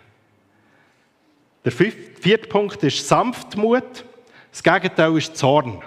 Der 1.65 1.71
vierte 1.71 2.47
Punkt 2.49 2.83
ist 2.83 3.07
Sanftmut. 3.07 4.05
Das 4.51 4.61
Gegenteil 4.61 5.17
ist 5.17 5.37
Zorn. 5.37 5.81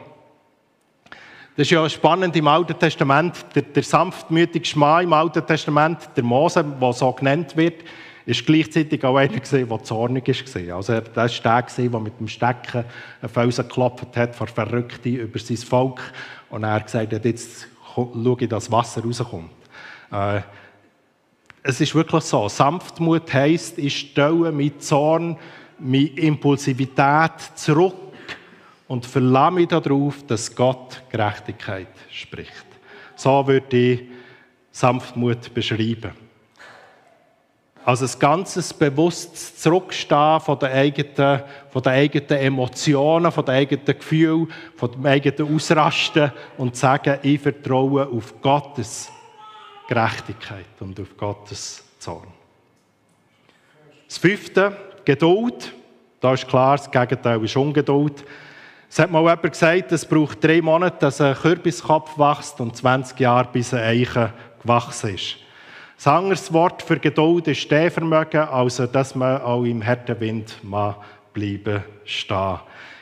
Das 1.56 1.66
ist 1.66 1.71
ja 1.71 1.88
spannend 1.88 2.35
im 2.37 2.49
Alten 2.49 2.78
Testament. 2.78 3.45
Der, 3.54 3.62
der 3.62 3.83
sanftmütigste 3.83 4.78
Mann 4.78 5.04
im 5.04 5.12
Alten 5.12 5.47
Testament, 5.47 6.11
der 6.16 6.25
Mose, 6.25 6.64
der 6.64 6.92
so 6.92 7.12
genannt 7.12 7.56
wird, 7.56 7.85
ist 8.25 8.45
gleichzeitig 8.45 9.04
auch 9.04 9.16
einer 9.16 9.33
gewesen, 9.33 9.68
der 9.68 9.83
zornig 9.83 10.26
war. 10.28 10.76
Also 10.76 10.92
er 10.95 11.16
war 11.16 11.28
der, 11.28 11.88
der 11.88 12.00
mit 12.00 12.18
dem 12.18 12.28
Stecken 12.28 12.85
einen 13.21 13.28
Felsen 13.28 13.68
geklopft 13.68 14.16
hat 14.16 14.35
vor 14.35 14.49
Verrückte 14.49 15.09
über 15.09 15.38
sein 15.38 15.56
Volk. 15.59 16.00
Und 16.50 16.64
er 16.64 16.73
hat 16.73 16.87
gesagt, 16.87 17.12
jetzt 17.12 17.68
schaue 17.95 18.37
ich, 18.40 18.49
dass 18.49 18.71
Wasser 18.73 19.02
rauskommt. 19.02 19.50
Äh, 20.11 20.40
es 21.62 21.80
ist 21.80 21.95
wirklich 21.95 22.23
so. 22.25 22.49
Sanftmut 22.49 23.33
heisst, 23.33 23.78
ich 23.78 23.97
stelle 23.99 24.52
mit 24.52 24.83
Zorn, 24.83 25.37
mit 25.78 26.18
Impulsivität 26.18 27.40
zurück 27.54 27.95
und 28.88 29.06
verlasse 29.06 29.54
mich 29.54 29.68
darauf, 29.68 30.25
dass 30.26 30.54
Gott 30.54 31.02
Gerechtigkeit 31.11 31.88
spricht. 32.11 32.66
So 33.16 33.47
würde 33.47 33.76
ich 33.76 34.02
Sanftmut 34.71 35.52
beschreiben. 35.54 36.12
Also 37.85 38.04
ein 38.04 38.18
ganzes 38.18 38.75
bewusstes 38.75 39.59
Zurückstehen 39.59 40.40
von 40.40 40.59
den 40.59 40.71
eigenen, 40.71 41.42
von 41.71 41.83
den 41.83 41.92
eigenen 41.92 42.40
Emotionen, 42.40 43.30
von 43.30 43.45
den 43.45 43.54
eigenen 43.54 43.85
Gefühlen, 43.85 44.52
von 44.75 44.90
dem 44.90 45.06
eigenen 45.06 45.54
Ausrasten 45.54 46.33
und 46.59 46.75
sagen, 46.75 47.21
ich 47.23 47.40
vertraue 47.40 48.09
auf 48.09 48.40
Gottes 48.42 49.09
Gerechtigkeit 49.88 50.66
und 50.80 50.99
auf 50.99 51.16
Gottes 51.16 51.85
Zorn. 52.00 52.26
Das 54.09 54.18
fünfte, 54.18 54.76
Geduld. 55.06 55.72
Da 56.20 56.34
ist 56.34 56.48
klar, 56.48 56.76
das 56.76 56.90
Gegenteil 56.90 57.42
ist 57.44 57.56
Ungeduld. 57.56 58.25
Es 58.90 58.98
hat 58.98 59.10
mal 59.10 59.20
jemand 59.20 59.42
gesagt, 59.52 59.92
es 59.92 60.04
braucht 60.04 60.42
drei 60.42 60.60
Monate, 60.60 60.96
dass 60.98 61.20
ein 61.20 61.34
Kürbiskopf 61.34 62.18
wächst 62.18 62.60
und 62.60 62.76
20 62.76 63.18
Jahre, 63.20 63.48
bis 63.52 63.72
ein 63.72 63.80
Eichen 63.80 64.32
gewachsen 64.60 65.14
ist. 65.14 65.36
Das 65.96 66.08
anderes 66.08 66.52
Wort 66.52 66.82
für 66.82 66.98
Geduld 66.98 67.46
ist 67.48 67.60
Stehvermögen, 67.60 68.40
also 68.40 68.86
dass 68.86 69.14
man 69.14 69.40
auch 69.40 69.64
im 69.64 69.84
harten 69.84 70.18
Wind 70.20 70.58
mal 70.62 70.96
bleiben 71.32 71.84
stehen. 72.04 72.58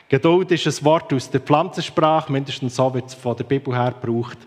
Geduld 0.07 0.51
ist 0.51 0.67
ein 0.67 0.85
Wort 0.85 1.11
aus 1.11 1.29
der 1.31 1.41
Pflanzensprache, 1.41 2.31
mindestens 2.31 2.75
so 2.75 2.93
wird 2.93 3.07
es 3.07 3.15
von 3.15 3.35
der 3.35 3.43
Bibel 3.45 3.75
her 3.75 3.95
gebraucht 3.99 4.37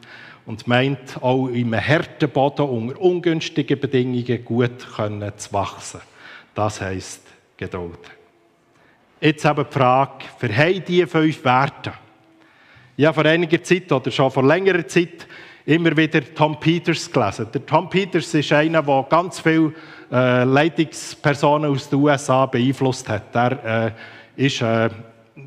und 0.46 0.68
meint 0.68 1.20
auch 1.20 1.48
im 1.48 1.74
harten 1.74 2.30
Boden 2.30 2.68
unter 2.68 3.00
ungünstigen 3.00 3.80
Bedingungen 3.80 4.44
gut 4.44 4.94
können 4.94 5.32
zu 5.36 5.52
wachsen. 5.52 6.00
Das 6.54 6.80
heisst 6.80 7.27
Geduld. 7.58 7.98
Jetzt 9.20 9.44
aber 9.44 9.64
die 9.64 9.72
Frage, 9.72 10.24
für 10.38 10.48
diese 10.48 11.06
fünf 11.08 11.44
Werte? 11.44 11.92
Ja, 12.96 13.12
vor 13.12 13.24
einiger 13.24 13.62
Zeit 13.62 13.90
oder 13.90 14.10
schon 14.10 14.30
vor 14.30 14.44
längerer 14.44 14.86
Zeit 14.86 15.26
immer 15.66 15.96
wieder 15.96 16.22
Tom 16.34 16.58
Peters 16.58 17.10
gelesen. 17.10 17.48
Der 17.52 17.66
Tom 17.66 17.90
Peters 17.90 18.32
ist 18.32 18.52
einer, 18.52 18.82
der 18.82 19.06
ganz 19.10 19.40
viele 19.40 19.74
äh, 20.10 20.44
Leitungspersonen 20.44 21.70
aus 21.70 21.90
den 21.90 21.98
USA 21.98 22.46
beeinflusst 22.46 23.08
hat. 23.08 23.34
Er 23.34 23.92
äh, 24.36 24.46
ist 24.46 24.62
äh, 24.62 24.88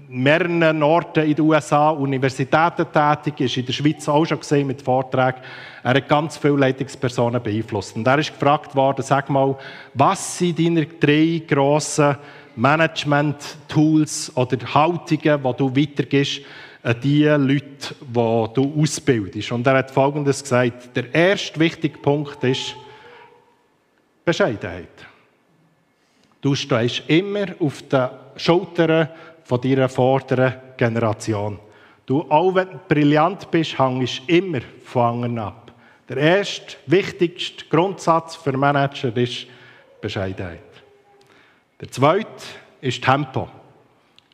mehreren 0.08 0.84
Orten 0.84 1.24
in 1.24 1.36
den 1.36 1.46
USA 1.46 1.90
Universitäten 1.92 2.86
tätig, 2.92 3.40
ist 3.40 3.58
in 3.58 3.66
der 3.66 3.74
Schweiz 3.74 4.08
auch 4.08 4.26
schon 4.26 4.40
gesehen 4.40 4.68
mit 4.68 4.82
Vorträgen. 4.82 5.40
Er 5.84 5.96
hat 5.96 6.08
ganz 6.08 6.38
viele 6.38 6.58
Leitungspersonen 6.58 7.42
beeinflusst. 7.42 7.96
Und 7.96 8.06
er 8.08 8.20
ist 8.20 8.34
gefragt 8.34 8.76
worden, 8.76 9.04
sag 9.04 9.30
mal, 9.30 9.58
was 9.94 10.38
sind 10.38 10.60
deine 10.60 10.86
drei 10.86 11.42
grossen 11.48 12.18
Management-Tools 12.56 14.34
oder 14.36 14.58
Haltungen, 14.74 15.44
die 15.44 15.58
du 15.58 15.76
weitergibst 15.76 16.42
an 16.84 16.96
die 17.02 17.26
Leute, 17.26 17.96
die 18.02 18.14
du 18.14 18.82
ausbildest. 18.82 19.52
Und 19.52 19.66
er 19.68 19.78
hat 19.78 19.92
Folgendes 19.92 20.42
gesagt. 20.42 20.96
Der 20.96 21.14
erste 21.14 21.60
wichtige 21.60 21.98
Punkt 21.98 22.44
ist 22.44 22.76
Bescheidenheit. 24.26 24.88
Du 26.42 26.56
stehst 26.56 27.04
immer 27.08 27.46
auf 27.60 27.84
den 27.84 28.10
Schultern 28.36 29.10
von 29.52 29.60
deiner 29.60 29.90
vorderen 29.90 30.54
Generation. 30.78 31.60
Du, 32.06 32.22
auch 32.30 32.56
wenn 32.56 32.70
du 32.70 32.80
brillant 32.88 33.52
bist, 33.52 33.78
hängst 33.78 34.22
immer 34.28 34.62
von 34.86 35.26
anderen 35.26 35.40
ab. 35.40 35.74
Der 36.08 36.16
erste, 36.16 36.78
wichtigste 36.88 37.66
Grundsatz 37.66 38.38
für 38.38 38.54
Manager 38.54 39.14
ist 39.18 39.48
Bescheidenheit. 40.00 40.62
Der 41.82 41.92
zweite 41.92 42.30
ist 42.80 43.04
Tempo. 43.04 43.50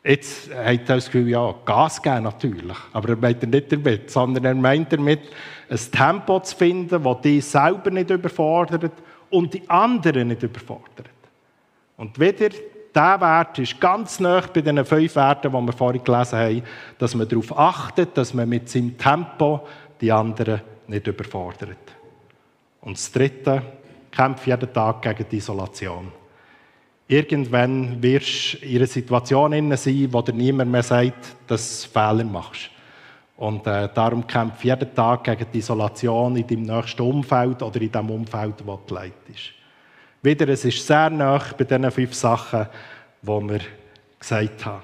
Jetzt 0.04 0.54
hat 0.54 0.88
er 0.88 0.94
das 0.94 1.06
Gefühl, 1.06 1.30
ja, 1.30 1.52
Gas 1.64 2.00
geben 2.00 2.22
natürlich. 2.22 2.76
Aber 2.92 3.08
er 3.08 3.16
meint 3.16 3.42
nicht 3.42 3.72
damit, 3.72 4.12
sondern 4.12 4.44
er 4.44 4.54
meint 4.54 4.92
damit, 4.92 5.22
ein 5.68 5.80
Tempo 5.90 6.38
zu 6.38 6.56
finden, 6.56 7.02
das 7.02 7.20
dich 7.22 7.44
selber 7.44 7.90
nicht 7.90 8.10
überfordert 8.10 8.92
und 9.30 9.52
die 9.52 9.68
anderen 9.68 10.28
nicht 10.28 10.44
überfordert. 10.44 11.10
Und 11.96 12.20
wieder, 12.20 12.50
dieser 12.98 13.20
Wert 13.20 13.58
ist 13.60 13.80
ganz 13.80 14.18
nah 14.18 14.40
bei 14.40 14.60
den 14.60 14.84
fünf 14.84 15.14
Werten, 15.14 15.52
die 15.52 15.66
wir 15.66 15.72
vorhin 15.72 16.02
gelesen 16.02 16.38
haben, 16.38 16.62
dass 16.98 17.14
man 17.14 17.28
darauf 17.28 17.56
achtet, 17.56 18.16
dass 18.16 18.34
man 18.34 18.48
mit 18.48 18.68
seinem 18.68 18.98
Tempo 18.98 19.66
die 20.00 20.10
anderen 20.10 20.60
nicht 20.88 21.06
überfordert. 21.06 21.78
Und 22.80 22.96
das 22.96 23.12
Dritte, 23.12 23.62
kämpfe 24.10 24.50
jeden 24.50 24.72
Tag 24.72 25.02
gegen 25.02 25.26
die 25.30 25.36
Isolation. 25.36 26.10
Irgendwann 27.06 28.02
wirst 28.02 28.54
du 28.54 28.66
in 28.66 28.76
einer 28.76 28.86
Situation 28.86 29.76
sein, 29.76 30.12
wo 30.12 30.22
dir 30.22 30.32
niemand 30.32 30.70
mehr 30.70 30.82
sagt, 30.82 31.36
dass 31.46 31.82
du 31.82 31.88
Fehler 31.88 32.24
machst. 32.24 32.70
Und 33.36 33.66
äh, 33.66 33.88
darum 33.94 34.26
kämpfe 34.26 34.66
jeden 34.66 34.92
Tag 34.94 35.22
gegen 35.24 35.46
die 35.52 35.58
Isolation 35.58 36.36
in 36.36 36.46
deinem 36.46 36.62
nächsten 36.62 37.02
Umfeld 37.02 37.62
oder 37.62 37.80
in 37.80 37.92
dem 37.92 38.10
Umfeld, 38.10 38.54
wo 38.66 38.80
du 38.84 38.94
leitest. 38.94 39.57
Wieder, 40.20 40.48
es 40.48 40.64
ist 40.64 40.84
sehr 40.84 41.10
nah 41.10 41.40
bei 41.56 41.64
diesen 41.64 41.90
fünf 41.92 42.12
Sachen, 42.12 42.66
die 43.22 43.28
wir 43.28 43.60
gesagt 44.18 44.66
haben. 44.66 44.82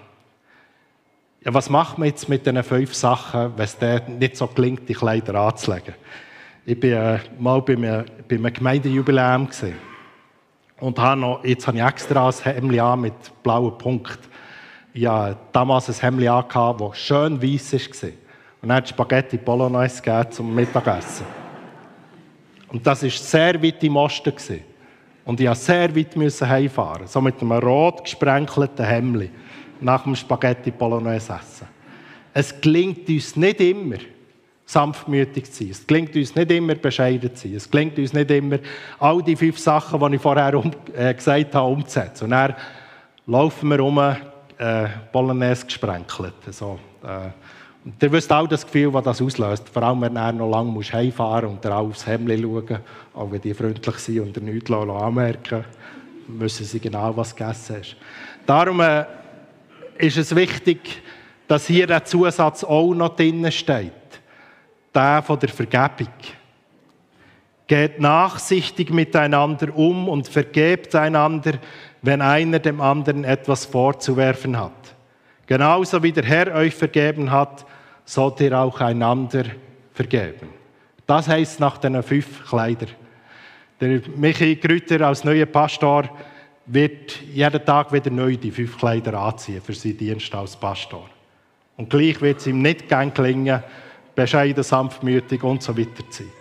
ja, 1.44 1.52
was 1.52 1.68
macht 1.68 1.98
man 1.98 2.06
jetzt 2.06 2.28
mit 2.28 2.46
diesen 2.46 2.62
fünf 2.62 2.94
Sachen, 2.94 3.52
wenn 3.56 3.64
es 3.64 3.76
dir 3.76 4.00
nicht 4.06 4.36
so 4.36 4.46
gelingt, 4.46 4.88
die 4.88 4.94
Kleider 4.94 5.34
anzulegen? 5.34 5.94
Ich 6.64 6.80
war 6.82 7.16
äh, 7.16 7.18
mal 7.38 7.60
bei 7.62 7.72
einem, 7.72 8.04
bei 8.28 8.36
einem 8.36 8.52
Gemeindejubiläum 8.52 9.46
gewesen. 9.46 9.74
und 10.78 10.98
habe 11.00 11.20
noch, 11.20 11.44
jetzt 11.44 11.66
habe 11.66 11.78
ich 11.78 11.84
extra 11.84 12.28
ein 12.28 12.34
Hemd 12.44 12.78
an 12.78 13.00
mit 13.00 13.42
blauen 13.42 13.76
Punkten. 13.76 14.28
Ich 14.92 15.06
hatte 15.06 15.36
damals 15.50 15.88
ein 15.88 16.00
Hemd 16.00 16.28
an, 16.28 16.78
das 16.78 16.98
schön 16.98 17.42
weiß 17.42 17.72
war. 17.72 18.08
Und 18.62 18.68
dann 18.68 18.76
hat 18.76 18.88
Spaghetti 18.88 19.36
Bolognese 19.36 20.00
gegeben 20.00 20.30
zum 20.30 20.54
Mittagessen. 20.54 21.26
Und 22.68 22.86
das 22.86 23.02
war 23.02 23.10
sehr 23.10 23.60
weit 23.60 23.82
im 23.82 23.96
Osten. 23.96 24.32
Und 25.24 25.40
ich 25.40 25.48
musste 25.48 25.64
sehr 25.64 25.96
weit 25.96 26.40
heimfahren. 26.42 27.06
So 27.06 27.20
mit 27.20 27.40
einem 27.40 27.52
rot 27.52 28.04
gesprenkelten 28.04 28.84
Hemd 28.84 29.30
nach 29.80 30.04
dem 30.04 30.14
Spaghetti 30.14 30.70
Bolognese 30.70 31.32
essen. 31.32 31.68
Es 32.32 32.60
gelingt 32.60 33.08
uns 33.08 33.36
nicht 33.36 33.60
immer, 33.60 33.96
sanftmütig 34.66 35.50
zu 35.50 35.64
sein. 35.64 35.70
Es 35.70 35.86
gelingt 35.86 36.16
uns 36.16 36.34
nicht 36.34 36.50
immer, 36.50 36.74
bescheiden 36.74 37.34
zu 37.34 37.48
sein. 37.48 37.56
Es 37.56 37.70
gelingt 37.70 37.98
uns 37.98 38.12
nicht 38.12 38.30
immer, 38.30 38.58
all 38.98 39.22
die 39.22 39.36
fünf 39.36 39.58
Sachen, 39.58 40.00
die 40.00 40.16
ich 40.16 40.22
vorher 40.22 40.58
um, 40.58 40.70
äh, 40.94 41.14
gesagt 41.14 41.54
habe, 41.54 41.70
umzusetzen. 41.70 42.24
Und 42.24 42.30
dann 42.30 42.54
laufen 43.26 43.68
wir 43.68 43.80
um, 43.80 43.98
äh, 43.98 44.88
Bolognese 45.12 45.66
gesprenkelt. 45.66 46.34
So, 46.50 46.78
äh, 47.02 47.30
ihr 48.00 48.12
wisst 48.12 48.32
auch 48.32 48.46
das 48.46 48.64
Gefühl, 48.64 48.90
das 48.92 49.04
das 49.04 49.22
auslöst. 49.22 49.68
Vor 49.68 49.82
allem, 49.82 50.00
wenn 50.00 50.16
er 50.16 50.32
noch 50.32 50.50
lange 50.50 50.70
muss 50.70 50.92
heimfahren 50.92 51.50
und 51.50 51.64
er 51.64 51.76
aufs 51.76 52.06
Hemd 52.06 52.30
schauen 52.30 52.78
auch 53.14 53.30
wenn 53.30 53.40
die 53.40 53.54
freundlich 53.54 53.96
sind 53.96 54.20
und 54.20 54.36
er 54.36 54.42
nichts 54.42 54.70
anmerken 54.70 55.64
müssen 56.26 56.64
sie 56.64 56.80
genau, 56.80 57.14
was 57.16 57.34
gegessen 57.34 57.76
hast. 57.78 57.96
Darum 58.46 58.80
äh, 58.80 59.04
ist 59.98 60.16
es 60.16 60.34
wichtig, 60.34 61.02
dass 61.46 61.66
hier 61.66 61.86
der 61.86 62.04
Zusatz 62.04 62.64
auch 62.64 62.94
noch 62.94 63.16
drin 63.16 63.50
steht. 63.52 63.92
Der 64.94 65.22
von 65.22 65.38
der 65.38 65.48
Vergebung. 65.48 66.12
Geht 67.66 68.00
nachsichtig 68.00 68.90
miteinander 68.90 69.74
um 69.74 70.08
und 70.08 70.28
vergebt 70.28 70.94
einander, 70.94 71.54
wenn 72.02 72.20
einer 72.20 72.58
dem 72.58 72.80
anderen 72.80 73.24
etwas 73.24 73.64
vorzuwerfen 73.64 74.58
hat. 74.58 74.72
Genauso 75.46 76.02
wie 76.02 76.12
der 76.12 76.24
Herr 76.24 76.54
euch 76.54 76.74
vergeben 76.74 77.30
hat, 77.30 77.66
sollt 78.04 78.40
ihr 78.40 78.58
auch 78.58 78.80
einander 78.80 79.44
vergeben. 79.92 80.48
Das 81.06 81.28
heißt 81.28 81.60
nach 81.60 81.78
den 81.78 82.02
fünf 82.02 82.48
Kleidern. 82.48 82.90
Der 83.80 84.00
Michi 84.16 84.56
Grüter 84.56 85.06
als 85.06 85.24
neuer 85.24 85.46
Pastor 85.46 86.08
wird 86.66 87.20
jeden 87.22 87.64
Tag 87.64 87.92
wieder 87.92 88.10
neu 88.10 88.36
die 88.36 88.50
fünf 88.50 88.78
Kleider 88.78 89.18
anziehen 89.18 89.60
für 89.60 89.74
seinen 89.74 89.98
Dienst 89.98 90.34
als 90.34 90.56
Pastor. 90.56 91.08
Und 91.76 91.90
gleich 91.90 92.20
wird 92.20 92.40
es 92.40 92.46
ihm 92.46 92.62
nicht 92.62 92.88
gern 92.88 93.12
gelingen, 93.12 93.62
bescheiden, 94.14 94.62
sanftmütig 94.62 95.42
und 95.42 95.62
so 95.62 95.76
weiter 95.76 96.08
zu 96.08 96.22
sein. 96.22 96.32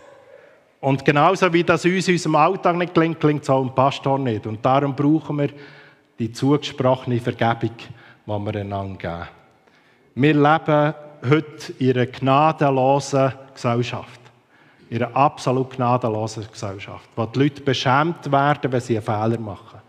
Und 0.79 1.03
genauso 1.05 1.51
wie 1.53 1.63
das 1.63 1.85
uns 1.85 2.07
in 2.07 2.15
unserem 2.15 2.35
Alltag 2.35 2.75
nicht 2.75 2.93
gelingt, 2.93 3.19
gelingt 3.19 3.43
es 3.43 3.49
auch 3.49 3.65
dem 3.65 3.73
Pastor 3.73 4.19
nicht. 4.19 4.45
Und 4.45 4.63
darum 4.65 4.95
brauchen 4.95 5.37
wir 5.39 5.49
die 6.19 6.31
zugesprochene 6.31 7.19
Vergebung, 7.19 7.71
die 8.25 8.29
wir 8.29 8.55
einander 8.61 8.97
geben. 8.97 9.27
Wir 10.15 10.33
leben 10.33 10.93
heute 11.29 11.73
in 11.79 11.91
einer 11.91 12.05
gnadenlosen 12.05 13.33
Gesellschaft. 13.53 14.19
In 14.89 15.01
einer 15.01 15.15
absolut 15.15 15.71
gnadenlosen 15.71 16.45
Gesellschaft, 16.51 17.09
wo 17.15 17.25
die 17.25 17.39
Leute 17.39 17.61
beschämt 17.61 18.31
werden, 18.31 18.71
wenn 18.71 18.81
sie 18.81 18.97
einen 18.97 19.05
Fehler 19.05 19.39
machen 19.39 19.83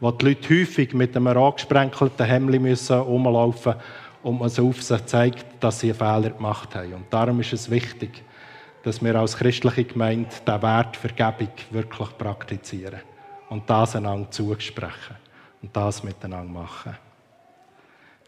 wo 0.00 0.10
die 0.10 0.26
Leute 0.26 0.48
häufig 0.48 0.94
mit 0.94 1.16
einem 1.16 1.26
angesprenkelten 1.26 2.26
Hemd 2.26 2.60
müssen 2.60 2.98
rumlaufen 2.98 3.74
und 4.22 4.38
man 4.38 4.48
auf 4.48 4.82
sie 4.82 5.06
zeigt, 5.06 5.46
dass 5.60 5.80
sie 5.80 5.90
einen 5.90 5.98
Fehler 5.98 6.30
gemacht 6.30 6.74
haben. 6.74 6.94
Und 6.94 7.06
darum 7.10 7.40
ist 7.40 7.52
es 7.52 7.70
wichtig, 7.70 8.22
dass 8.82 9.02
wir 9.02 9.14
als 9.16 9.36
christliche 9.36 9.84
Gemeinde 9.84 10.28
den 10.46 10.62
Wert 10.62 10.96
Vergebung 10.96 11.52
wirklich 11.70 12.18
praktizieren 12.18 13.00
und 13.48 13.68
das 13.68 13.96
einander 13.96 14.30
zusprechen 14.30 15.16
und 15.62 15.76
das 15.76 16.02
miteinander 16.04 16.52
machen. 16.52 16.96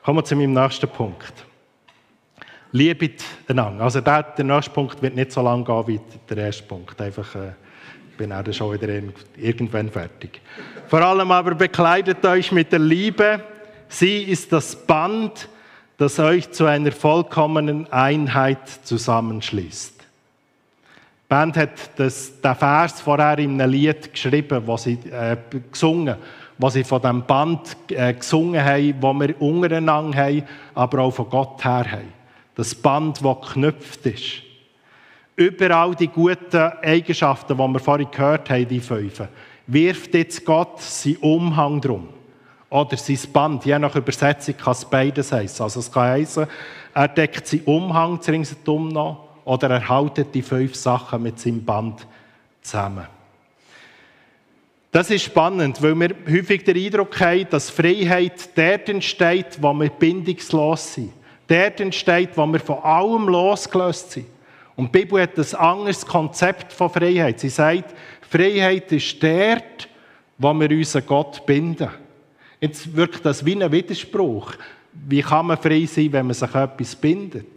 Kommen 0.03 0.19
wir 0.19 0.25
zu 0.25 0.35
meinem 0.35 0.55
nächsten 0.55 0.89
Punkt. 0.89 1.50
Liebe 2.73 3.11
einander. 3.49 3.85
Also 3.85 4.01
der, 4.01 4.23
der 4.23 4.45
nächste 4.45 4.71
Punkt 4.71 5.03
wird 5.03 5.15
nicht 5.15 5.33
so 5.33 5.43
lang 5.43 5.65
gehen 5.65 5.87
wie 5.87 6.01
der 6.29 6.37
erste 6.37 6.63
Punkt. 6.65 7.01
Einfach 7.01 7.35
äh, 7.35 7.53
bin 8.17 8.33
auch 8.33 8.53
schon 8.53 8.75
wieder 8.75 8.89
irgendwann 9.37 9.89
fertig. 9.89 10.41
Vor 10.89 11.01
allem 11.01 11.33
aber 11.33 11.55
bekleidet 11.55 12.25
euch 12.25 12.53
mit 12.53 12.71
der 12.71 12.79
Liebe. 12.79 13.41
Sie 13.89 14.23
ist 14.25 14.53
das 14.53 14.77
Band, 14.77 15.49
das 15.97 16.19
euch 16.19 16.51
zu 16.53 16.67
einer 16.67 16.93
vollkommenen 16.93 17.91
Einheit 17.93 18.69
zusammenschließt. 18.85 19.95
Die 20.01 21.29
Band 21.29 21.57
hat 21.57 21.99
das, 21.99 22.41
den 22.41 22.55
Vers 22.55 23.01
vorher 23.01 23.39
in 23.39 23.61
einem 23.61 23.71
Lied 23.71 24.13
geschrieben, 24.13 24.63
wo 24.67 24.77
sie 24.77 24.99
äh, 25.11 25.37
gesungen, 25.73 26.17
wo 26.59 26.69
sie 26.69 26.85
von 26.85 27.01
dem 27.01 27.23
Band 27.23 27.77
äh, 27.89 28.13
gesungen 28.13 28.63
haben, 28.63 28.95
wo 29.01 29.13
wir 29.15 29.41
untereinander 29.41 30.19
haben, 30.19 30.43
aber 30.75 30.99
auch 31.01 31.11
von 31.11 31.29
Gott 31.31 31.65
her 31.65 31.87
haben. 31.91 32.20
Das 32.61 32.75
Band, 32.75 33.25
das 33.25 33.41
geknüpft 33.41 34.05
ist 34.05 34.43
überall 35.41 35.95
die 35.95 36.09
guten 36.09 36.73
Eigenschaften, 36.83 37.57
die 37.57 37.63
wir 37.63 37.79
vorhin 37.79 38.11
gehört 38.11 38.51
haben, 38.51 38.69
die 38.69 38.81
fünf, 38.81 39.23
wirft 39.67 40.13
jetzt 40.13 40.45
Gott 40.45 40.79
seinen 40.83 41.17
Umhang 41.17 41.81
drum. 41.81 42.09
Oder 42.69 42.99
sein 42.99 43.19
Band, 43.33 43.65
je 43.65 43.79
nach 43.79 43.97
Übersetzung 43.97 44.59
kann 44.59 44.73
es 44.73 44.85
beides 44.85 45.33
heißen. 45.33 45.63
Also 45.65 45.81
es 45.81 45.91
kann 45.91 46.11
heißen, 46.11 46.47
er 46.93 47.09
deckt 47.09 47.47
seinen 47.47 47.65
Umhang 47.65 48.21
ringsherum 48.21 48.89
noch 48.89 49.29
oder 49.47 49.71
er 49.71 49.89
haltet 49.89 50.35
die 50.35 50.43
fünf 50.43 50.75
Sachen 50.75 51.23
mit 51.23 51.41
seinem 51.41 51.65
Band 51.65 52.07
zusammen. 52.61 53.07
Das 54.93 55.11
ist 55.11 55.23
spannend, 55.23 55.81
weil 55.83 55.99
wir 55.99 56.15
häufig 56.29 56.65
den 56.65 56.77
Eindruck 56.77 57.19
haben, 57.19 57.47
dass 57.49 57.71
Freiheit 57.71 58.51
dort 58.55 58.91
entsteht, 58.91 59.57
wo 59.59 59.73
wir 59.73 59.89
bindungslos 59.89 60.93
sind. 60.93 61.13
Dort 61.51 61.81
entsteht, 61.81 62.37
wo 62.37 62.47
wir 62.47 62.61
von 62.61 62.79
allem 62.79 63.27
losgelöst 63.27 64.13
sind. 64.13 64.27
Und 64.77 64.95
die 64.95 65.01
Bibel 65.01 65.21
hat 65.21 65.37
ein 65.37 65.55
anderes 65.57 66.07
Konzept 66.07 66.73
von 66.73 66.89
Freiheit. 66.89 67.41
Sie 67.41 67.49
sagt, 67.49 67.93
Freiheit 68.21 68.93
ist 68.93 69.21
dort, 69.21 69.89
wo 70.39 70.55
wir 70.55 70.71
unseren 70.71 71.05
Gott 71.05 71.45
binden. 71.45 71.91
Jetzt 72.61 72.95
wirkt 72.95 73.27
das 73.27 73.45
wie 73.45 73.61
ein 73.61 73.73
Widerspruch. 73.73 74.53
Wie 74.93 75.23
kann 75.23 75.47
man 75.47 75.59
frei 75.59 75.85
sein, 75.87 76.13
wenn 76.13 76.27
man 76.27 76.35
sich 76.35 76.55
etwas 76.55 76.95
bindet? 76.95 77.49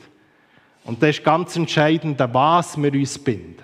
Und 0.85 1.03
das 1.03 1.11
ist 1.11 1.23
ganz 1.23 1.55
entscheidend, 1.55 2.19
was 2.19 2.81
wir 2.81 2.93
uns 2.93 3.19
binden. 3.19 3.63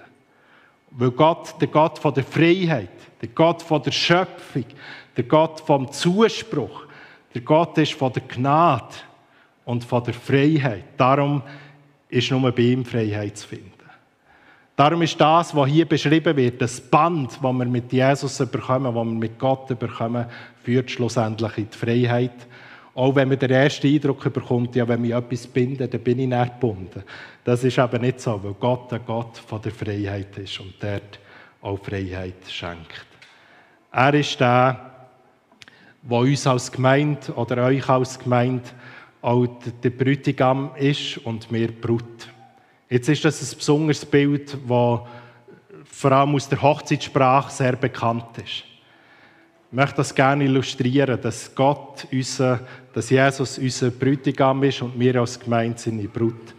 Weil 0.92 1.10
Gott, 1.10 1.60
der 1.60 1.70
Gott 1.70 1.98
von 1.98 2.14
der 2.14 2.24
Freiheit, 2.24 2.90
der 3.20 3.30
Gott 3.30 3.64
von 3.64 3.82
der 3.82 3.92
Schöpfung, 3.92 4.66
der 5.18 5.24
Gott 5.24 5.60
vom 5.62 5.92
Zuspruch, 5.92 6.84
der 7.34 7.42
Gott 7.42 7.80
ist 7.80 7.94
von 7.94 8.14
der 8.14 8.22
Gnade 8.28 9.09
und 9.70 9.84
von 9.84 10.04
der 10.04 10.16
Freiheit. 10.16 10.84
Darum 10.98 11.44
ist 12.10 12.32
nur 12.32 12.52
bei 12.52 12.64
ihm 12.64 12.84
Freiheit 12.84 13.38
zu 13.38 13.50
finden. 13.50 13.72
Darum 14.76 15.04
ist 15.04 15.22
das, 15.22 15.56
was 15.56 15.70
hier 15.70 15.86
beschrieben 15.86 16.36
wird, 16.36 16.60
das 16.60 16.82
Band, 16.82 17.34
das 17.34 17.42
wir 17.44 17.54
mit 17.54 17.94
Jesus 17.94 18.40
bekommen, 18.50 18.86
das 18.86 18.96
wir 18.96 19.06
mit 19.06 19.38
Gott 19.38 19.68
bekommen, 19.78 20.26
führt 20.64 20.90
schlussendlich 20.90 21.56
in 21.60 21.70
die 21.70 21.78
Freiheit. 21.78 22.48
Auch 22.96 23.14
wenn 23.14 23.30
man 23.30 23.38
den 23.38 23.52
ersten 23.52 23.86
Eindruck 23.86 24.34
bekommt, 24.34 24.76
ja, 24.76 24.88
wenn 24.88 25.02
mich 25.02 25.14
etwas 25.14 25.46
bindet, 25.46 25.94
dann 25.94 26.02
bin 26.02 26.18
ich 26.18 26.28
nicht 26.28 26.54
gebunden. 26.60 27.04
Das 27.44 27.64
ist 27.64 27.78
aber 27.78 28.00
nicht 28.00 28.22
so, 28.22 28.44
weil 28.44 28.56
Gott 28.56 28.92
ein 28.92 29.02
Gott 29.06 29.38
von 29.38 29.62
der 29.62 29.72
Freiheit 29.72 30.36
ist 30.40 30.60
und 30.60 30.74
dort 30.80 31.20
auch 31.62 31.78
Freiheit 31.78 32.44
schenkt. 32.48 33.06
Er 33.92 34.14
ist 34.16 34.40
der, 34.40 35.10
der 36.02 36.18
uns 36.18 36.48
als 36.48 36.72
Gemeinde 36.72 37.32
oder 37.34 37.66
euch 37.66 37.88
als 37.88 38.18
Gemeinde 38.18 38.64
auch 39.22 39.48
der 39.84 39.90
Bräutigam 39.90 40.72
ist 40.76 41.18
und 41.20 41.52
wir 41.52 41.72
Brut. 41.72 42.30
Jetzt 42.90 43.10
ist 43.10 43.26
das 43.26 43.54
ein 43.54 43.58
besonderes 43.58 44.06
Bild, 44.06 44.58
das 44.68 45.00
vor 45.86 46.12
allem 46.12 46.36
aus 46.36 46.48
der 46.48 46.62
Hochzeitssprache 46.62 47.52
sehr 47.52 47.76
bekannt 47.76 48.38
ist. 48.38 48.64
Ich 49.72 49.76
möchte 49.76 49.98
das 49.98 50.16
gerne 50.16 50.46
illustrieren, 50.46 51.20
dass 51.22 51.54
Gott, 51.54 52.08
unser, 52.12 52.62
dass 52.94 53.10
Jesus 53.10 53.60
unser 53.60 53.92
Bräutigam 53.92 54.64
ist 54.64 54.82
und 54.82 55.00
wir 55.00 55.16
als 55.18 55.40
Gemeinde 55.40 55.78
seine 55.78 56.08
Brut. 56.08 56.56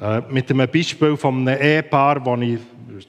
Äh, 0.00 0.22
mit 0.30 0.48
einem 0.50 0.70
Beispiel 0.70 1.16
von 1.16 1.48
einem 1.48 1.60
Ehepaar, 1.60 2.20
das 2.20 2.40
ich, 2.40 2.60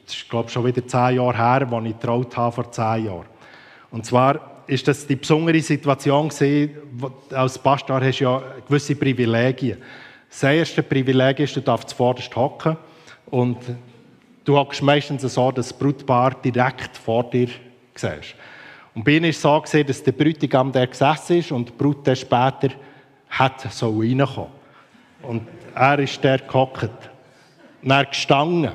das 0.05 0.15
ist 0.15 0.29
glaube 0.29 0.47
ich 0.47 0.53
schon 0.53 0.65
wieder 0.65 0.88
zehn 0.88 1.17
Jahre 1.17 1.38
her, 1.38 1.65
das 1.65 1.86
ich 1.86 1.99
getraut 1.99 2.36
habe 2.36 2.51
vor 2.51 2.71
zehn 2.71 3.05
Jahren. 3.05 3.27
Und 3.91 4.05
zwar 4.05 4.50
ist 4.67 4.88
das 4.88 5.06
die 5.06 5.15
besondere 5.15 5.60
Situation 5.60 6.30
gewesen, 6.30 6.71
als 7.32 7.58
Pastor 7.58 8.02
hast 8.02 8.19
du 8.19 8.24
ja 8.24 8.41
gewisse 8.67 8.95
Privilegien. 8.95 9.78
Das 10.30 10.43
erste 10.43 10.84
Privileg 10.84 11.39
ist, 11.39 11.56
du 11.56 11.62
darfst 11.62 11.89
zuvorderst 11.89 12.36
hocken 12.36 12.78
und 13.30 13.58
du 14.45 14.58
hockst 14.58 14.82
meistens 14.82 15.21
so, 15.21 15.52
dass 15.52 15.67
das 15.67 15.78
Brutpaar 15.78 16.36
direkt 16.41 16.97
vor 16.97 17.30
dir 17.30 17.50
siehst. 17.95 18.36
Und 18.93 19.04
bei 19.04 19.12
ihnen 19.12 19.34
war 19.43 19.63
es 19.63 19.71
so, 19.71 19.84
dass 19.84 20.04
der 20.04 20.12
Bräutigam 20.12 20.71
der 20.71 20.88
gesessen 20.88 21.38
ist 21.38 21.52
und 21.52 21.69
die 21.69 21.74
Brut 21.74 22.06
dann 22.06 22.15
später 22.15 22.69
hat 23.30 23.62
so 23.71 23.97
reinkommen. 24.00 24.50
Und 25.24 25.47
er 25.76 26.00
ist 26.00 26.24
der 26.24 26.39
gehockt. 26.39 26.89
Dann 27.84 28.06
gestanden. 28.06 28.71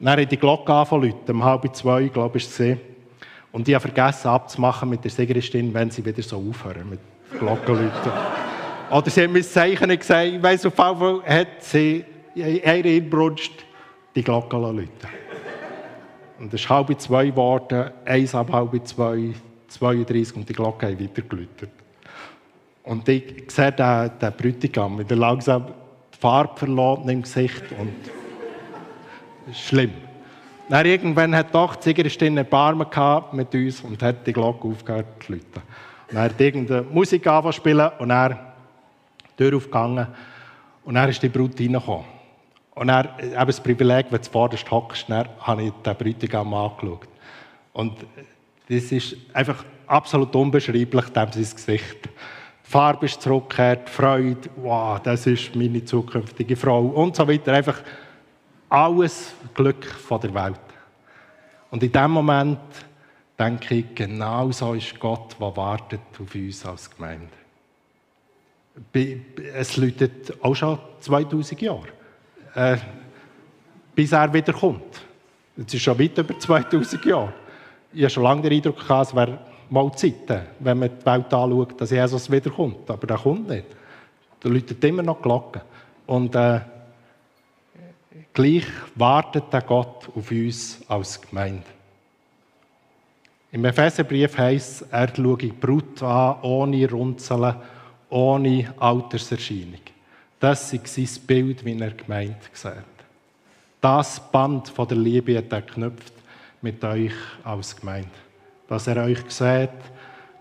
Dann 0.00 0.20
hat 0.20 0.32
die 0.32 0.36
Glocke 0.36 0.72
angefangen 0.72 1.14
um 1.28 1.44
halb 1.44 1.74
zwei, 1.76 2.08
glaube 2.08 2.38
ich, 2.38 2.58
war 2.58 2.76
Und 3.52 3.68
ich 3.68 3.74
habe 3.74 3.82
vergessen 3.82 4.28
abzumachen 4.28 4.88
mit 4.88 5.02
der 5.02 5.10
Sigristin, 5.10 5.74
wenn 5.74 5.90
sie 5.90 6.04
wieder 6.04 6.22
so 6.22 6.36
aufhören 6.48 6.88
mit 6.88 7.00
Glockenläuten. 7.38 8.12
Oder 8.90 9.10
sie 9.10 9.22
haben 9.22 9.32
mir 9.32 9.42
Zeichen 9.42 9.88
gesagt, 9.88 10.26
ich 10.26 10.42
weiss, 10.42 10.66
auf 10.66 10.76
jeden 10.76 10.98
Fall 10.98 11.22
hat 11.24 11.62
sie 11.62 12.04
in 12.34 12.56
ihrer 12.56 12.84
Inbrunst 12.84 13.52
die 14.14 14.22
Glocke 14.22 14.56
läuten 14.56 14.88
Und 16.38 16.52
es 16.52 16.62
ist 16.62 16.68
halb 16.68 17.00
zwei 17.00 17.26
geworden, 17.26 17.90
eins 18.04 18.34
ab 18.34 18.52
halb 18.52 18.86
zwei, 18.86 19.32
32 19.68 20.36
und 20.36 20.48
die 20.48 20.52
Glocke 20.52 20.88
hat 20.88 21.00
weiter 21.00 21.22
geläutet. 21.22 21.70
Und 22.82 23.08
ich 23.08 23.44
sehe 23.48 23.72
den, 23.72 24.10
den 24.20 24.32
Bräutigam 24.32 24.98
wieder 24.98 25.16
langsam 25.16 25.66
die 26.12 26.18
Farbe 26.18 26.58
verloren 26.58 27.08
im 27.08 27.22
Gesicht 27.22 27.62
und 27.78 27.94
schlimm. 29.54 29.92
Dann 30.70 30.86
irgendwann 30.86 31.34
hat 31.34 31.52
die 31.52 31.68
Siegeristin 31.80 32.36
Erbarmen 32.36 32.88
gehabt 32.88 33.34
mit 33.34 33.52
uns 33.52 33.80
und 33.80 34.00
hat 34.04 34.24
die 34.24 34.32
Glocke 34.32 34.68
aufgehört 34.68 35.20
zu 35.20 35.32
läuten. 35.32 35.62
Er 36.12 36.22
hat 36.22 36.40
irgendeine 36.40 36.82
Musik 36.82 37.26
angefangen 37.26 37.52
spielen 37.52 37.90
und 37.98 38.10
er 38.10 38.54
Tür 39.36 39.56
aufgegangen 39.56 40.06
und 40.84 40.94
dann 40.94 41.08
ist 41.08 41.20
die 41.20 41.28
Brut 41.28 41.58
reingekommen. 41.58 42.04
Und 42.76 42.88
er, 42.88 43.18
eben 43.20 43.46
das 43.46 43.60
Privileg, 43.60 44.06
wenn 44.10 44.18
du 44.18 44.22
zuvorderst 44.22 44.70
hockst, 44.70 45.06
dann 45.08 45.28
habe 45.40 45.64
ich 45.64 45.72
den 45.72 45.96
Bräutigam 45.96 46.54
angeschaut. 46.54 47.08
Und 47.72 47.94
das 48.68 48.92
ist 48.92 49.16
einfach 49.32 49.64
absolut 49.88 50.32
unbeschreiblich, 50.36 51.06
dem 51.06 51.32
sein 51.32 51.56
Gesicht. 51.56 52.04
Die 52.04 52.70
Farbe 52.70 53.06
ist 53.06 53.20
zurückgekehrt, 53.20 53.88
die 53.88 53.92
Freude, 53.92 54.48
wow, 54.54 55.00
das 55.00 55.26
ist 55.26 55.56
meine 55.56 55.84
zukünftige 55.84 56.54
Frau 56.54 56.80
und 56.80 57.16
so 57.16 57.26
weiter. 57.26 57.54
Einfach 57.54 57.82
alles 58.70 59.34
Glück 59.52 59.84
von 59.84 60.20
der 60.20 60.32
Welt. 60.32 60.60
Und 61.70 61.82
in 61.82 61.92
dem 61.92 62.10
Moment 62.10 62.58
denke 63.38 63.74
ich, 63.74 63.94
genau 63.94 64.50
so 64.52 64.74
ist 64.74 64.98
Gott, 64.98 65.36
der 65.38 65.56
wartet 65.56 66.00
auf 66.20 66.34
uns 66.34 66.64
als 66.64 66.90
Gemeinde. 66.90 67.28
Es 69.54 69.76
läutet 69.76 70.32
auch 70.42 70.54
schon 70.54 70.78
2000 71.00 71.60
Jahre, 71.60 71.88
äh, 72.54 72.76
bis 73.94 74.12
er 74.12 74.32
wieder 74.32 74.52
kommt. 74.52 75.00
Es 75.56 75.74
ist 75.74 75.82
schon 75.82 75.98
weit 75.98 76.16
über 76.16 76.38
2000 76.38 77.04
Jahre. 77.04 77.32
Ich 77.92 78.02
habe 78.02 78.10
schon 78.10 78.22
lange 78.22 78.42
den 78.42 78.52
Eindruck 78.52 78.78
gehabt, 78.78 79.08
es 79.08 79.14
wäre 79.14 79.38
mal 79.68 79.92
Zeit, 79.96 80.46
wenn 80.60 80.78
man 80.78 80.88
die 80.88 81.06
Welt 81.06 81.34
anschaut, 81.34 81.80
dass 81.80 81.90
Jesus 81.90 82.30
wiederkommt. 82.30 82.88
Aber 82.88 83.06
der 83.06 83.18
kommt 83.18 83.48
nicht. 83.48 83.66
Da 84.40 84.48
läutet 84.48 84.82
immer 84.84 85.02
noch 85.02 85.20
Glocken. 85.20 85.60
Und 86.06 86.34
äh, 86.34 86.60
gleich 88.40 88.66
wartet 88.94 89.52
der 89.52 89.62
Gott 89.62 90.08
auf 90.14 90.30
uns 90.30 90.80
als 90.88 91.20
Gemeinde. 91.20 91.66
Im 93.52 93.64
Epheserbrief 93.64 94.38
heißt 94.38 94.82
es, 94.82 94.88
er 94.90 95.14
schaue 95.14 95.36
die 95.36 95.48
Brut 95.48 96.02
an, 96.02 96.40
ohne 96.42 96.88
Runzeln, 96.88 97.56
ohne 98.08 98.72
Alterserscheinung. 98.78 99.80
Das 100.38 100.72
ist 100.72 100.86
sein 100.86 101.26
Bild, 101.26 101.64
wie 101.64 101.78
er 101.78 101.90
gemeint 101.90 102.36
sieht. 102.52 102.72
Das 103.80 104.20
Band 104.30 104.68
von 104.68 104.88
der 104.88 104.96
Liebe 104.96 105.36
hat 105.36 105.52
er 105.52 105.62
geknüpft 105.62 106.14
mit 106.62 106.82
euch 106.84 107.12
als 107.44 107.76
Gemeinde. 107.76 108.08
Dass 108.68 108.86
er 108.86 109.04
euch 109.04 109.22
sieht, 109.28 109.70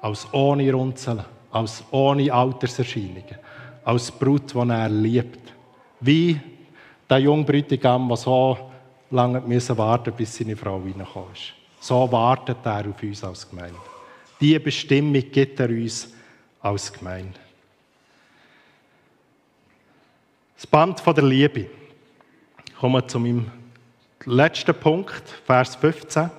als 0.02 0.32
ohne 0.34 0.72
Runzeln, 0.72 1.26
als 1.52 1.84
ohne 1.92 2.32
Alterserscheinungen, 2.32 3.40
als 3.84 4.12
Brut, 4.12 4.54
die 4.54 4.70
er 4.70 4.90
liebt. 4.90 5.54
Wie 6.00 6.40
der 7.10 7.18
junge 7.20 7.44
Bräutigam, 7.44 8.08
der 8.08 8.18
so 8.18 8.58
lange 9.12 9.42
warten 9.42 10.12
musste, 10.12 10.12
bis 10.12 10.36
seine 10.36 10.56
Frau 10.56 10.82
ist. 11.34 11.54
So 11.80 12.12
wartet 12.12 12.58
er 12.64 12.88
auf 12.88 13.02
uns 13.02 13.24
als 13.24 13.50
Gemeinde. 13.50 13.80
Diese 14.40 14.60
Bestimmung 14.60 15.14
gibt 15.32 15.60
er 15.60 15.70
uns 15.70 16.14
als 16.62 16.92
Gemeinde. 16.92 17.40
Das 20.56 20.68
Band 20.68 21.00
von 21.00 21.16
der 21.16 21.24
Liebe. 21.24 21.68
Ich 22.68 22.76
komme 22.76 23.06
zu 23.08 23.20
meinem 23.20 23.50
letzten 24.26 24.76
Punkt, 24.76 25.24
Vers 25.46 25.76
15. 25.76 26.30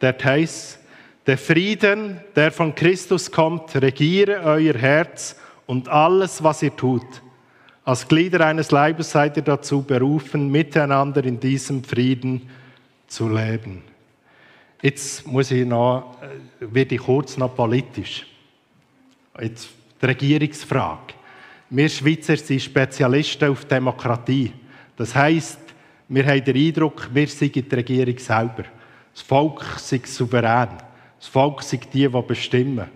Dort 0.00 0.24
heißt, 0.24 0.78
der 1.26 1.36
Frieden, 1.36 2.20
der 2.34 2.50
von 2.50 2.74
Christus 2.74 3.30
kommt, 3.30 3.74
regiere 3.76 4.40
euer 4.42 4.74
Herz 4.74 5.36
und 5.66 5.88
alles, 5.88 6.42
was 6.42 6.62
ihr 6.62 6.74
tut. 6.74 7.22
Als 7.88 8.06
Glieder 8.06 8.44
eines 8.44 8.70
Leibes 8.70 9.12
seid 9.12 9.38
ihr 9.38 9.42
dazu 9.42 9.80
berufen, 9.80 10.50
miteinander 10.50 11.24
in 11.24 11.40
diesem 11.40 11.82
Frieden 11.82 12.42
zu 13.06 13.30
leben. 13.30 13.82
Jetzt 14.82 15.26
muss 15.26 15.50
ich 15.50 15.64
noch, 15.64 16.18
äh, 16.20 16.66
werde 16.70 16.96
ich 16.96 17.00
kurz 17.00 17.38
noch 17.38 17.56
politisch. 17.56 18.26
Jetzt 19.40 19.70
die 20.02 20.04
Regierungsfrage. 20.04 21.14
Wir 21.70 21.88
Schweizer 21.88 22.36
sind 22.36 22.60
Spezialisten 22.60 23.48
auf 23.48 23.64
Demokratie. 23.64 24.52
Das 24.94 25.14
heißt, 25.14 25.58
wir 26.08 26.26
haben 26.26 26.44
den 26.44 26.56
Eindruck, 26.58 27.08
wir 27.10 27.26
sind 27.26 27.54
die 27.54 27.74
Regierung 27.74 28.18
selber. 28.18 28.64
Das 29.14 29.22
Volk 29.22 29.64
sei 29.78 30.02
souverän. 30.04 30.76
Das 31.18 31.28
Volk 31.28 31.62
sei 31.62 31.78
die, 31.90 32.06
die 32.06 32.22
bestimmen. 32.28 32.88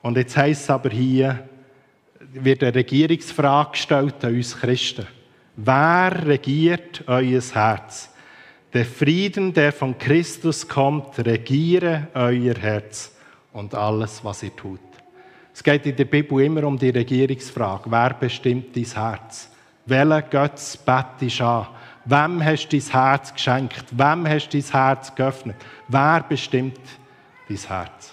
Und 0.00 0.16
jetzt 0.16 0.34
heißt 0.34 0.62
es 0.62 0.70
aber 0.70 0.88
hier, 0.88 1.46
wird 2.34 2.62
eine 2.62 2.74
Regierungsfrage 2.74 3.72
gestellt 3.72 4.24
an 4.24 4.34
uns 4.34 4.58
Christen. 4.58 5.06
Wer 5.56 6.26
regiert 6.26 7.04
euer 7.06 7.40
Herz? 7.40 8.10
Der 8.72 8.84
Frieden, 8.84 9.52
der 9.52 9.72
von 9.72 9.96
Christus 9.96 10.66
kommt, 10.66 11.16
regiere 11.24 12.08
euer 12.12 12.54
Herz 12.54 13.14
und 13.52 13.72
alles, 13.74 14.24
was 14.24 14.42
ihr 14.42 14.54
tut. 14.56 14.80
Es 15.54 15.62
geht 15.62 15.86
in 15.86 15.94
der 15.94 16.06
Bibel 16.06 16.42
immer 16.42 16.64
um 16.64 16.76
die 16.76 16.90
Regierungsfrage. 16.90 17.88
Wer 17.88 18.14
bestimmt 18.14 18.74
dein 18.74 18.84
Herz? 18.84 19.48
Welcher 19.86 20.22
Götz 20.22 20.76
bettest 20.76 21.40
an? 21.40 21.68
Wem 22.04 22.44
hast 22.44 22.68
du 22.68 22.78
dein 22.78 22.90
Herz 22.90 23.32
geschenkt? 23.32 23.84
Wem 23.92 24.26
hast 24.26 24.48
du 24.48 24.60
dein 24.60 24.70
Herz 24.72 25.14
geöffnet? 25.14 25.56
Wer 25.86 26.24
bestimmt 26.28 26.80
dein 27.48 27.56
Herz? 27.56 28.12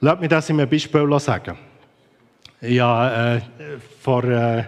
Lass 0.00 0.18
mich 0.18 0.30
das 0.30 0.48
in 0.48 0.58
einem 0.58 0.70
Beispiel 0.70 1.20
sagen. 1.20 1.58
Habe 2.62 3.42
äh, 3.58 3.78
vor 4.00 4.24
äh, 4.24 4.64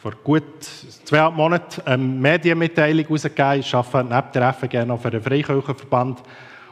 vor 0.00 0.12
gut 0.24 0.64
zwei 1.04 1.28
Monaten 1.28 1.82
eine 1.84 2.02
Medienmitteilung 2.02 3.04
herausgegeben. 3.04 3.60
Ich 3.60 3.74
arbeite 3.74 4.08
neben 4.08 4.32
der 4.32 4.52
FG 4.54 4.86
noch 4.86 5.02
für 5.02 5.10
den 5.10 5.20
Freikirchenverband. 5.20 6.22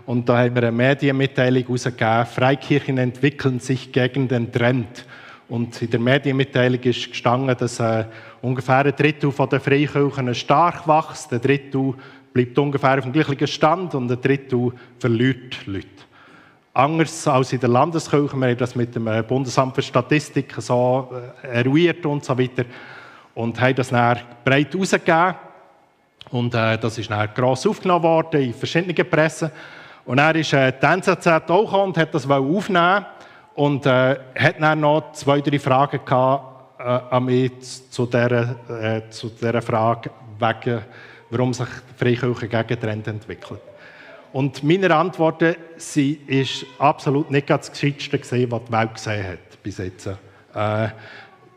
Und 0.06 0.26
da 0.26 0.38
haben 0.38 0.54
wir 0.54 0.62
eine 0.62 0.72
Medienmitteilung 0.72 1.64
herausgegeben. 1.64 2.24
Freikirchen 2.24 2.96
entwickeln 2.96 3.60
sich 3.60 3.92
gegen 3.92 4.28
den 4.28 4.50
Trend. 4.50 5.04
Und 5.50 5.82
in 5.82 5.90
der 5.90 6.00
Medienmitteilung 6.00 6.80
ist 6.80 7.10
gestanden, 7.10 7.54
dass 7.58 7.80
äh, 7.80 8.06
ungefähr 8.40 8.86
ein 8.86 8.96
Drittel 8.96 9.30
der 9.30 9.60
Freikirchen 9.60 10.34
stark 10.34 10.88
wächst, 10.88 11.30
ein 11.30 11.42
Drittel 11.42 11.92
bleibt 12.32 12.58
ungefähr 12.58 12.96
auf 12.96 13.04
dem 13.04 13.12
gleichen 13.12 13.46
Stand 13.46 13.94
und 13.94 14.10
ein 14.10 14.20
Drittel 14.22 14.72
verliert 14.98 15.66
Leute. 15.66 16.07
Anders 16.78 17.26
als 17.26 17.52
in 17.52 17.58
der 17.58 17.70
Landeskirche, 17.70 18.36
wir 18.36 18.50
haben 18.50 18.56
das 18.56 18.76
mit 18.76 18.94
dem 18.94 19.08
äh, 19.08 19.20
Bundesamt 19.24 19.74
für 19.74 19.82
Statistik 19.82 20.54
so 20.58 21.10
äh, 21.42 21.58
eruiert 21.58 22.06
und 22.06 22.24
so 22.24 22.38
weiter 22.38 22.66
und 23.34 23.60
haben 23.60 23.74
das 23.74 23.88
dann 23.88 24.20
breit 24.44 24.72
herausgegeben. 24.72 25.34
Und 26.30 26.54
äh, 26.54 26.78
das 26.78 26.96
ist 26.96 27.10
dann 27.10 27.28
gross 27.34 27.66
aufgenommen 27.66 28.04
worden 28.04 28.42
in 28.42 28.54
verschiedenen 28.54 29.10
Pressen. 29.10 29.50
Und 30.04 30.18
dann 30.18 30.36
ist 30.36 30.52
äh, 30.52 30.72
die 30.72 30.86
NZZ 30.86 31.26
auch 31.26 31.46
gekommen 31.46 31.82
und 31.86 31.98
hat 31.98 32.14
das 32.14 32.30
aufnehmen 32.30 33.06
und 33.56 33.84
äh, 33.84 34.16
hat 34.36 34.60
dann 34.60 34.78
noch 34.78 35.10
zwei, 35.14 35.40
drei 35.40 35.58
Fragen 35.58 35.98
gehabt, 36.04 36.78
äh, 36.78 36.84
an 37.10 37.24
mich 37.24 37.90
zu 37.90 38.06
dieser, 38.06 38.54
äh, 38.70 39.10
zu 39.10 39.30
dieser 39.30 39.62
Frage, 39.62 40.10
wegen, 40.38 40.82
warum 41.28 41.52
sich 41.52 41.66
die 41.66 42.04
Freikirche 42.04 42.46
gegen 42.46 42.80
Trend 42.80 43.08
entwickelt. 43.08 43.67
Und 44.32 44.62
meine 44.62 44.94
Antworten 44.94 45.56
sie 45.76 46.20
ist 46.26 46.66
absolut 46.78 47.30
nicht 47.30 47.48
das 47.48 47.70
Gescheitste 47.70 48.18
gesehen, 48.18 48.50
was 48.50 48.64
die 48.64 48.72
Welt 48.72 48.94
gesehen 48.94 49.26
hat 49.26 49.62
bis 49.62 49.78
jetzt. 49.78 50.06
Äh, 50.06 50.88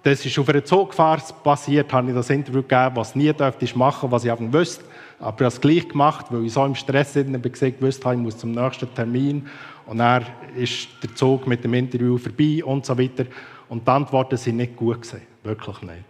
das 0.04 0.26
ist 0.26 0.40
auf 0.40 0.50
einer 0.50 0.66
Zugfahrt 0.66 1.44
passiert, 1.44 1.94
habe 1.94 2.10
ich 2.10 2.16
das 2.16 2.30
Interview 2.30 2.62
gegeben, 2.64 2.96
was 2.96 3.16
nie 3.16 3.32
dürfte 3.32 3.66
ich 3.66 3.76
machen, 3.76 4.12
was 4.12 4.26
ich 4.26 4.32
einfach 4.32 4.52
wusste. 4.52 4.84
Aber 5.20 5.36
ich 5.36 5.42
habe 5.42 5.46
es 5.46 5.62
gleich 5.62 5.88
gemacht, 5.88 6.26
weil 6.30 6.46
ich 6.46 6.54
so 6.54 6.66
im 6.66 6.74
Stress 6.74 7.16
war, 7.16 7.24
gewusst 7.24 8.04
habe, 8.04 8.16
ich 8.16 8.22
muss 8.22 8.38
zum 8.38 8.52
nächsten 8.52 8.92
Termin. 8.96 9.48
Und 9.86 10.00
dann 10.00 10.26
ist 10.56 10.88
der 11.04 11.14
Zug 11.14 11.46
mit 11.46 11.64
dem 11.64 11.74
Interview 11.76 12.18
vorbei 12.18 12.64
und 12.64 12.86
so 12.86 12.98
weiter. 12.98 13.26
Und 13.70 13.88
die 13.88 13.92
Antworten 13.92 14.38
sind 14.38 14.58
nicht 14.58 14.76
gut 14.76 15.04
gewesen. 15.04 15.22
Wirklich 15.44 15.82
nicht. 15.84 16.06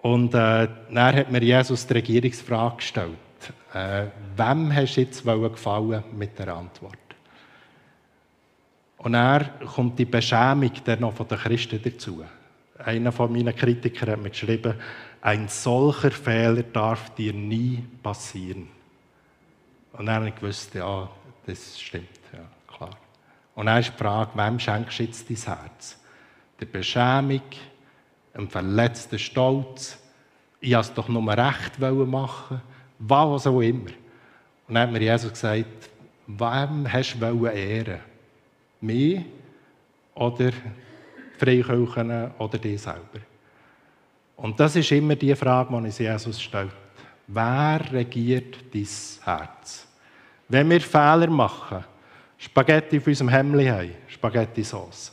Und 0.00 0.34
äh, 0.34 0.68
dann 0.92 1.16
hat 1.16 1.30
mir 1.30 1.42
Jesus 1.42 1.86
die 1.86 1.94
Regierungsfrage 1.94 2.76
gestellt. 2.76 3.27
Äh, 3.74 4.06
wem 4.36 4.74
hast 4.74 4.96
du 4.96 5.00
jetzt 5.00 5.24
gefallen 5.24 6.04
mit 6.16 6.38
der 6.38 6.54
Antwort? 6.54 6.96
Und 8.98 9.12
dann 9.12 9.48
kommt 9.74 9.98
die 9.98 10.04
Beschämung 10.04 10.72
der 10.84 10.98
noch 10.98 11.14
von 11.14 11.28
den 11.28 11.38
Christen 11.38 11.80
dazu. 11.82 12.24
einer 12.78 13.12
von 13.12 13.32
meinen 13.32 13.54
Kritikern 13.54 14.10
hat 14.10 14.22
mir 14.22 14.30
geschrieben, 14.30 14.74
ein 15.20 15.48
solcher 15.48 16.10
Fehler 16.10 16.62
darf 16.62 17.14
dir 17.14 17.32
nie 17.32 17.84
passieren. 18.02 18.68
Und 19.92 20.06
dann 20.06 20.16
habe 20.16 20.28
ich 20.28 20.34
gewusst, 20.36 20.74
ja, 20.74 21.08
das 21.46 21.80
stimmt, 21.80 22.08
ja, 22.32 22.40
klar. 22.72 22.96
Und 23.54 23.66
dann 23.66 23.80
ist 23.80 23.92
die 23.92 23.98
Frage, 23.98 24.30
wem 24.34 24.60
schenkst 24.60 24.98
du 24.98 25.02
jetzt 25.02 25.28
dein 25.28 25.36
Herz? 25.36 25.98
Der 26.60 26.66
Beschämung, 26.66 27.42
einem 28.32 28.48
verletzten 28.48 29.18
Stolz, 29.18 29.98
ich 30.60 30.74
wollte 30.74 30.88
es 30.88 30.94
doch 30.94 31.08
nur 31.08 31.26
recht 31.36 31.78
machen, 31.80 32.60
was 32.98 33.46
auch 33.46 33.60
immer. 33.60 33.90
Und 34.66 34.74
dann 34.74 34.82
hat 34.82 34.92
mir 34.92 35.00
Jesus 35.00 35.30
gesagt, 35.30 35.90
wem 36.26 36.92
hast 36.92 37.16
du 37.18 37.46
ehren 37.46 38.00
Mich 38.80 39.24
oder 40.14 40.50
die 40.50 41.38
Freikirchen 41.38 42.30
oder 42.38 42.58
dich 42.58 42.80
selber? 42.82 43.20
Und 44.36 44.58
das 44.60 44.76
ist 44.76 44.92
immer 44.92 45.16
die 45.16 45.34
Frage, 45.34 45.70
die 45.70 45.74
uns 45.74 45.98
Jesus 45.98 46.40
stellt. 46.40 46.70
Wer 47.26 47.80
regiert 47.92 48.56
dein 48.72 48.86
Herz? 49.24 49.86
Wenn 50.48 50.70
wir 50.70 50.80
Fehler 50.80 51.28
machen, 51.28 51.84
Spaghetti 52.38 52.98
auf 52.98 53.06
unserem 53.06 53.28
Hemdli 53.28 53.66
haben, 53.66 53.90
Spaghetti-Sauce, 54.06 55.12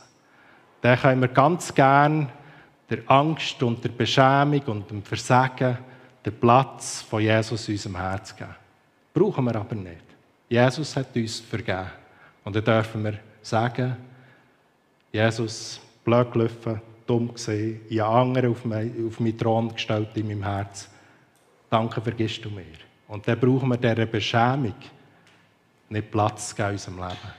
dann 0.80 0.98
können 0.98 1.20
wir 1.20 1.28
ganz 1.28 1.74
gern 1.74 2.30
der 2.88 2.98
Angst 3.06 3.60
und 3.62 3.82
der 3.82 3.88
Beschämung 3.88 4.62
und 4.66 4.90
dem 4.90 5.02
Versagen 5.02 5.78
den 6.26 6.40
Platz 6.40 7.02
von 7.02 7.22
Jesus 7.22 7.68
in 7.68 7.74
unserem 7.74 7.96
Herz 7.96 8.34
geben. 8.34 8.54
Brauchen 9.14 9.44
wir 9.44 9.54
aber 9.54 9.76
nicht. 9.76 10.04
Jesus 10.48 10.96
hat 10.96 11.14
uns 11.14 11.38
vergeben. 11.40 11.86
Und 12.44 12.56
dann 12.56 12.64
dürfen 12.64 13.04
wir 13.04 13.18
sagen, 13.40 13.96
Jesus, 15.12 15.80
blöd 16.04 16.32
gelaufen, 16.32 16.80
dumm 17.06 17.32
gesehen, 17.32 17.80
ich 17.88 18.00
habe 18.00 18.16
andere 18.16 18.48
auf, 18.48 18.64
mein, 18.64 18.92
auf 19.06 19.20
meinen 19.20 19.38
Thron 19.38 19.72
gestellt 19.72 20.08
in 20.16 20.26
meinem 20.26 20.42
Herz. 20.42 20.90
Danke, 21.70 22.00
vergisst 22.00 22.44
du 22.44 22.50
mir. 22.50 22.64
Und 23.08 23.26
dann 23.26 23.38
brauchen 23.38 23.68
wir 23.68 23.76
dieser 23.76 24.06
Beschämung 24.06 24.74
nicht 25.88 26.10
Platz 26.10 26.54
in 26.58 26.64
unserem 26.64 26.96
Leben. 26.96 27.34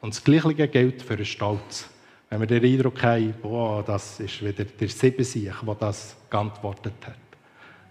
Und 0.00 0.14
das 0.14 0.24
Gleiche 0.24 0.68
gilt 0.68 1.02
für 1.02 1.16
den 1.16 1.24
Stolz. 1.24 1.88
Wenn 2.28 2.40
wir 2.40 2.46
den 2.48 2.64
Eindruck 2.64 3.00
haben, 3.02 3.32
boah, 3.40 3.82
das 3.84 4.18
ist 4.18 4.44
wieder 4.44 4.64
der 4.64 4.88
Siebensieg, 4.88 5.52
der 5.64 5.74
das 5.76 6.16
geantwortet 6.28 6.94
hat. 7.06 7.23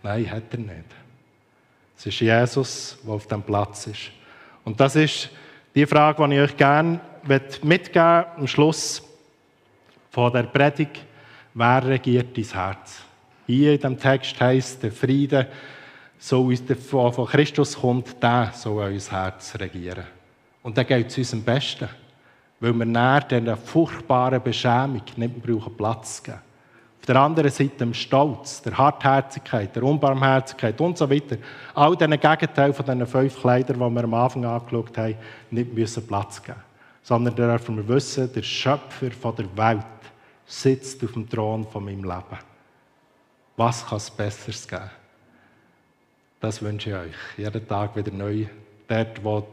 Nein, 0.03 0.29
hat 0.29 0.43
er 0.51 0.59
nicht. 0.59 0.85
Es 1.97 2.05
ist 2.05 2.19
Jesus, 2.19 2.97
der 3.03 3.13
auf 3.13 3.27
dem 3.27 3.41
Platz 3.41 3.87
ist. 3.87 4.11
Und 4.63 4.79
das 4.79 4.95
ist 4.95 5.29
die 5.73 5.85
Frage, 5.85 6.27
die 6.27 6.35
ich 6.35 6.41
euch 6.41 6.57
gerne 6.57 6.99
mitgeben 7.63 8.25
am 8.37 8.47
Schluss 8.47 9.01
von 10.11 10.31
der 10.31 10.43
Predigt. 10.43 11.03
Wer 11.53 11.85
regiert 11.85 12.37
dein 12.37 12.43
Herz? 12.43 13.01
Hier 13.47 13.73
in 13.73 13.79
dem 13.79 13.99
Text 13.99 14.39
heißt 14.39 14.83
der 14.83 14.91
Friede, 14.91 15.47
so 16.19 16.51
von 16.51 17.25
Christus 17.27 17.75
kommt, 17.75 18.21
der 18.21 18.51
soll 18.53 18.83
euer 18.83 18.99
Herz 18.99 19.55
regieren. 19.59 20.05
Und 20.61 20.77
dann 20.77 20.87
geht 20.87 21.07
es 21.07 21.17
uns 21.17 21.33
am 21.33 21.43
besten 21.43 21.89
weil 22.63 22.71
wir 22.79 22.85
näher 22.85 23.19
dieser 23.19 23.57
furchtbaren 23.57 24.41
Beschämung 24.41 25.01
nicht 25.17 25.43
brauchen 25.43 25.75
Platz 25.75 26.23
geben. 26.23 26.39
Auf 27.03 27.07
der 27.07 27.17
anderen 27.17 27.51
Seite 27.51 27.79
dem 27.79 27.93
Stolz, 27.93 28.61
der 28.61 28.77
Hartherzigkeit, 28.77 29.75
der 29.75 29.83
Unbarmherzigkeit 29.83 30.79
und 30.79 30.97
so 30.97 31.09
weiter. 31.09 31.35
All 31.75 31.97
diesen 31.97 32.17
Gegenteilen 32.17 32.73
von 32.73 32.85
diesen 32.85 33.05
fünf 33.05 33.41
Kleidern, 33.41 33.77
die 33.77 33.95
wir 33.95 34.03
am 34.05 34.13
Anfang 34.13 34.45
angeschaut 34.45 34.97
haben, 34.97 35.15
nicht 35.51 35.73
müssen 35.73 36.07
Platz 36.07 36.41
geben. 36.41 36.61
Sondern 37.01 37.35
dürfen 37.35 37.75
wir 37.75 37.85
wissen, 37.89 38.31
der 38.31 38.41
Schöpfer 38.41 39.33
der 39.37 39.57
Welt 39.57 39.85
sitzt 40.45 41.03
auf 41.03 41.11
dem 41.11 41.29
Thron 41.29 41.67
von 41.67 41.83
meinem 41.83 42.05
Leben. 42.05 42.39
Was 43.57 43.85
kann 43.85 43.97
es 43.97 44.09
Besseres 44.09 44.65
geben? 44.65 44.89
Das 46.39 46.61
wünsche 46.61 46.89
ich 46.89 46.95
euch. 46.95 47.37
Jeden 47.37 47.67
Tag 47.67 47.97
wieder 47.97 48.13
neu. 48.13 48.45
Dort, 48.87 49.21
wo 49.21 49.45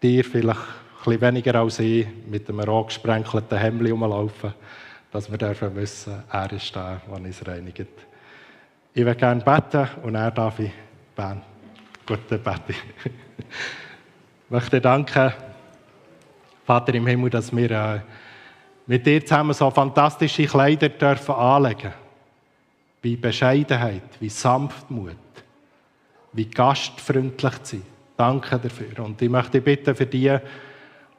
dir 0.00 0.24
vielleicht 0.24 0.60
bisschen 1.04 1.20
weniger 1.22 1.56
als 1.56 1.80
ich 1.80 2.06
mit 2.28 2.48
einem 2.48 2.60
roh 2.60 2.84
gesprenkelten 2.84 3.58
Hemd 3.58 3.90
rumlaufen, 3.90 4.54
dass 5.10 5.30
wir 5.30 5.38
dürfen 5.38 5.74
wissen, 5.74 6.22
er 6.30 6.52
ist 6.52 6.74
der, 6.74 7.00
der 7.06 7.14
uns 7.14 7.46
reinigt. 7.46 7.86
Ich 8.92 9.04
würde 9.04 9.18
gerne 9.18 9.42
beten 9.42 9.88
und 10.02 10.14
er 10.14 10.30
darf 10.30 10.58
ich 10.58 10.72
beten. 11.16 11.42
Gut, 12.06 12.20
dann 12.28 12.42
bete 12.42 12.62
ich. 12.68 12.82
Ich 13.38 14.50
möchte 14.50 14.80
danken, 14.80 15.32
Vater 16.64 16.94
im 16.94 17.06
Himmel, 17.06 17.30
dass 17.30 17.54
wir 17.54 17.70
äh, 17.70 18.00
mit 18.86 19.06
dir 19.06 19.24
zusammen 19.24 19.54
so 19.54 19.70
fantastische 19.70 20.46
Kleider 20.46 20.88
dürfen 20.88 21.34
anlegen 21.34 21.92
Wie 23.02 23.16
Bescheidenheit, 23.16 24.02
wie 24.20 24.28
Sanftmut, 24.28 25.16
wie 26.32 26.46
gastfreundlich 26.46 27.62
zu 27.62 27.76
sein. 27.76 27.86
Danke 28.16 28.58
dafür. 28.58 29.04
Und 29.04 29.22
ich 29.22 29.30
möchte 29.30 29.60
bitten 29.60 29.94
für 29.94 30.06
die, 30.06 30.36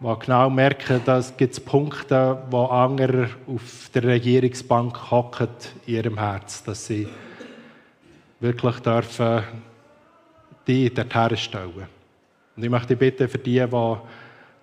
die 0.02 0.20
genau 0.20 0.50
merken, 0.50 1.02
dass 1.06 1.34
es 1.38 1.60
Punkte, 1.60 2.38
wo 2.50 2.66
andere 2.66 3.30
auf 3.48 3.90
der 3.94 4.04
Regierungsbank 4.04 5.12
hocken 5.12 5.50
in 5.86 5.94
ihrem 5.94 6.18
Herz, 6.18 6.64
dass 6.64 6.88
sie 6.88 7.08
wirklich 8.40 8.80
dürfen 8.80 9.44
die 10.68 10.94
dorthin 10.94 11.38
stellen. 11.38 11.88
Und 12.56 12.64
ich 12.64 12.70
möchte 12.70 12.96
bitten 12.96 13.28
für 13.28 13.38
die, 13.38 13.60
die 13.60 13.98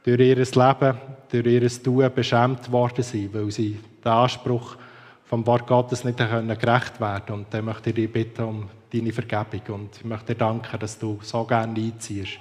durch 0.04 0.20
ihr 0.20 0.36
Leben, 0.36 0.98
durch 1.30 1.46
ihr 1.46 1.82
Tun 1.82 2.10
beschämt 2.14 2.70
worden 2.70 3.02
sind, 3.02 3.34
weil 3.34 3.50
sie 3.50 3.78
den 4.04 4.12
Anspruch 4.12 4.76
vom 5.24 5.46
Wort 5.46 5.66
Gottes 5.66 6.04
nicht 6.04 6.18
gerecht 6.18 7.00
werden 7.00 7.26
können. 7.26 7.38
Und 7.40 7.46
dann 7.52 7.64
möchte 7.64 7.90
ich 7.90 7.96
dich 7.96 8.12
bitten 8.12 8.42
um 8.44 8.68
deine 8.92 9.12
Vergebung. 9.12 9.80
Und 9.80 9.96
ich 9.96 10.04
möchte 10.04 10.34
dir 10.34 10.38
danken, 10.38 10.78
dass 10.78 10.98
du 10.98 11.18
so 11.22 11.44
gerne 11.44 11.78
einziehst 11.78 12.38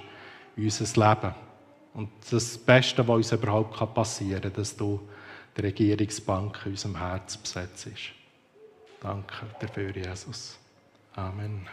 in 0.56 0.64
unser 0.64 1.08
Leben. 1.08 1.47
Und 1.94 2.10
das 2.30 2.58
Beste, 2.58 3.06
was 3.06 3.16
uns 3.16 3.32
überhaupt 3.32 3.94
passieren 3.94 4.42
kann, 4.42 4.52
dass 4.52 4.76
du 4.76 5.00
die 5.56 5.62
Regierungsbank 5.62 6.60
in 6.66 6.72
unserem 6.72 6.98
Herz 6.98 7.36
besetzt. 7.36 7.88
Danke 9.00 9.46
dafür, 9.60 9.94
Jesus. 9.94 10.58
Amen. 11.14 11.66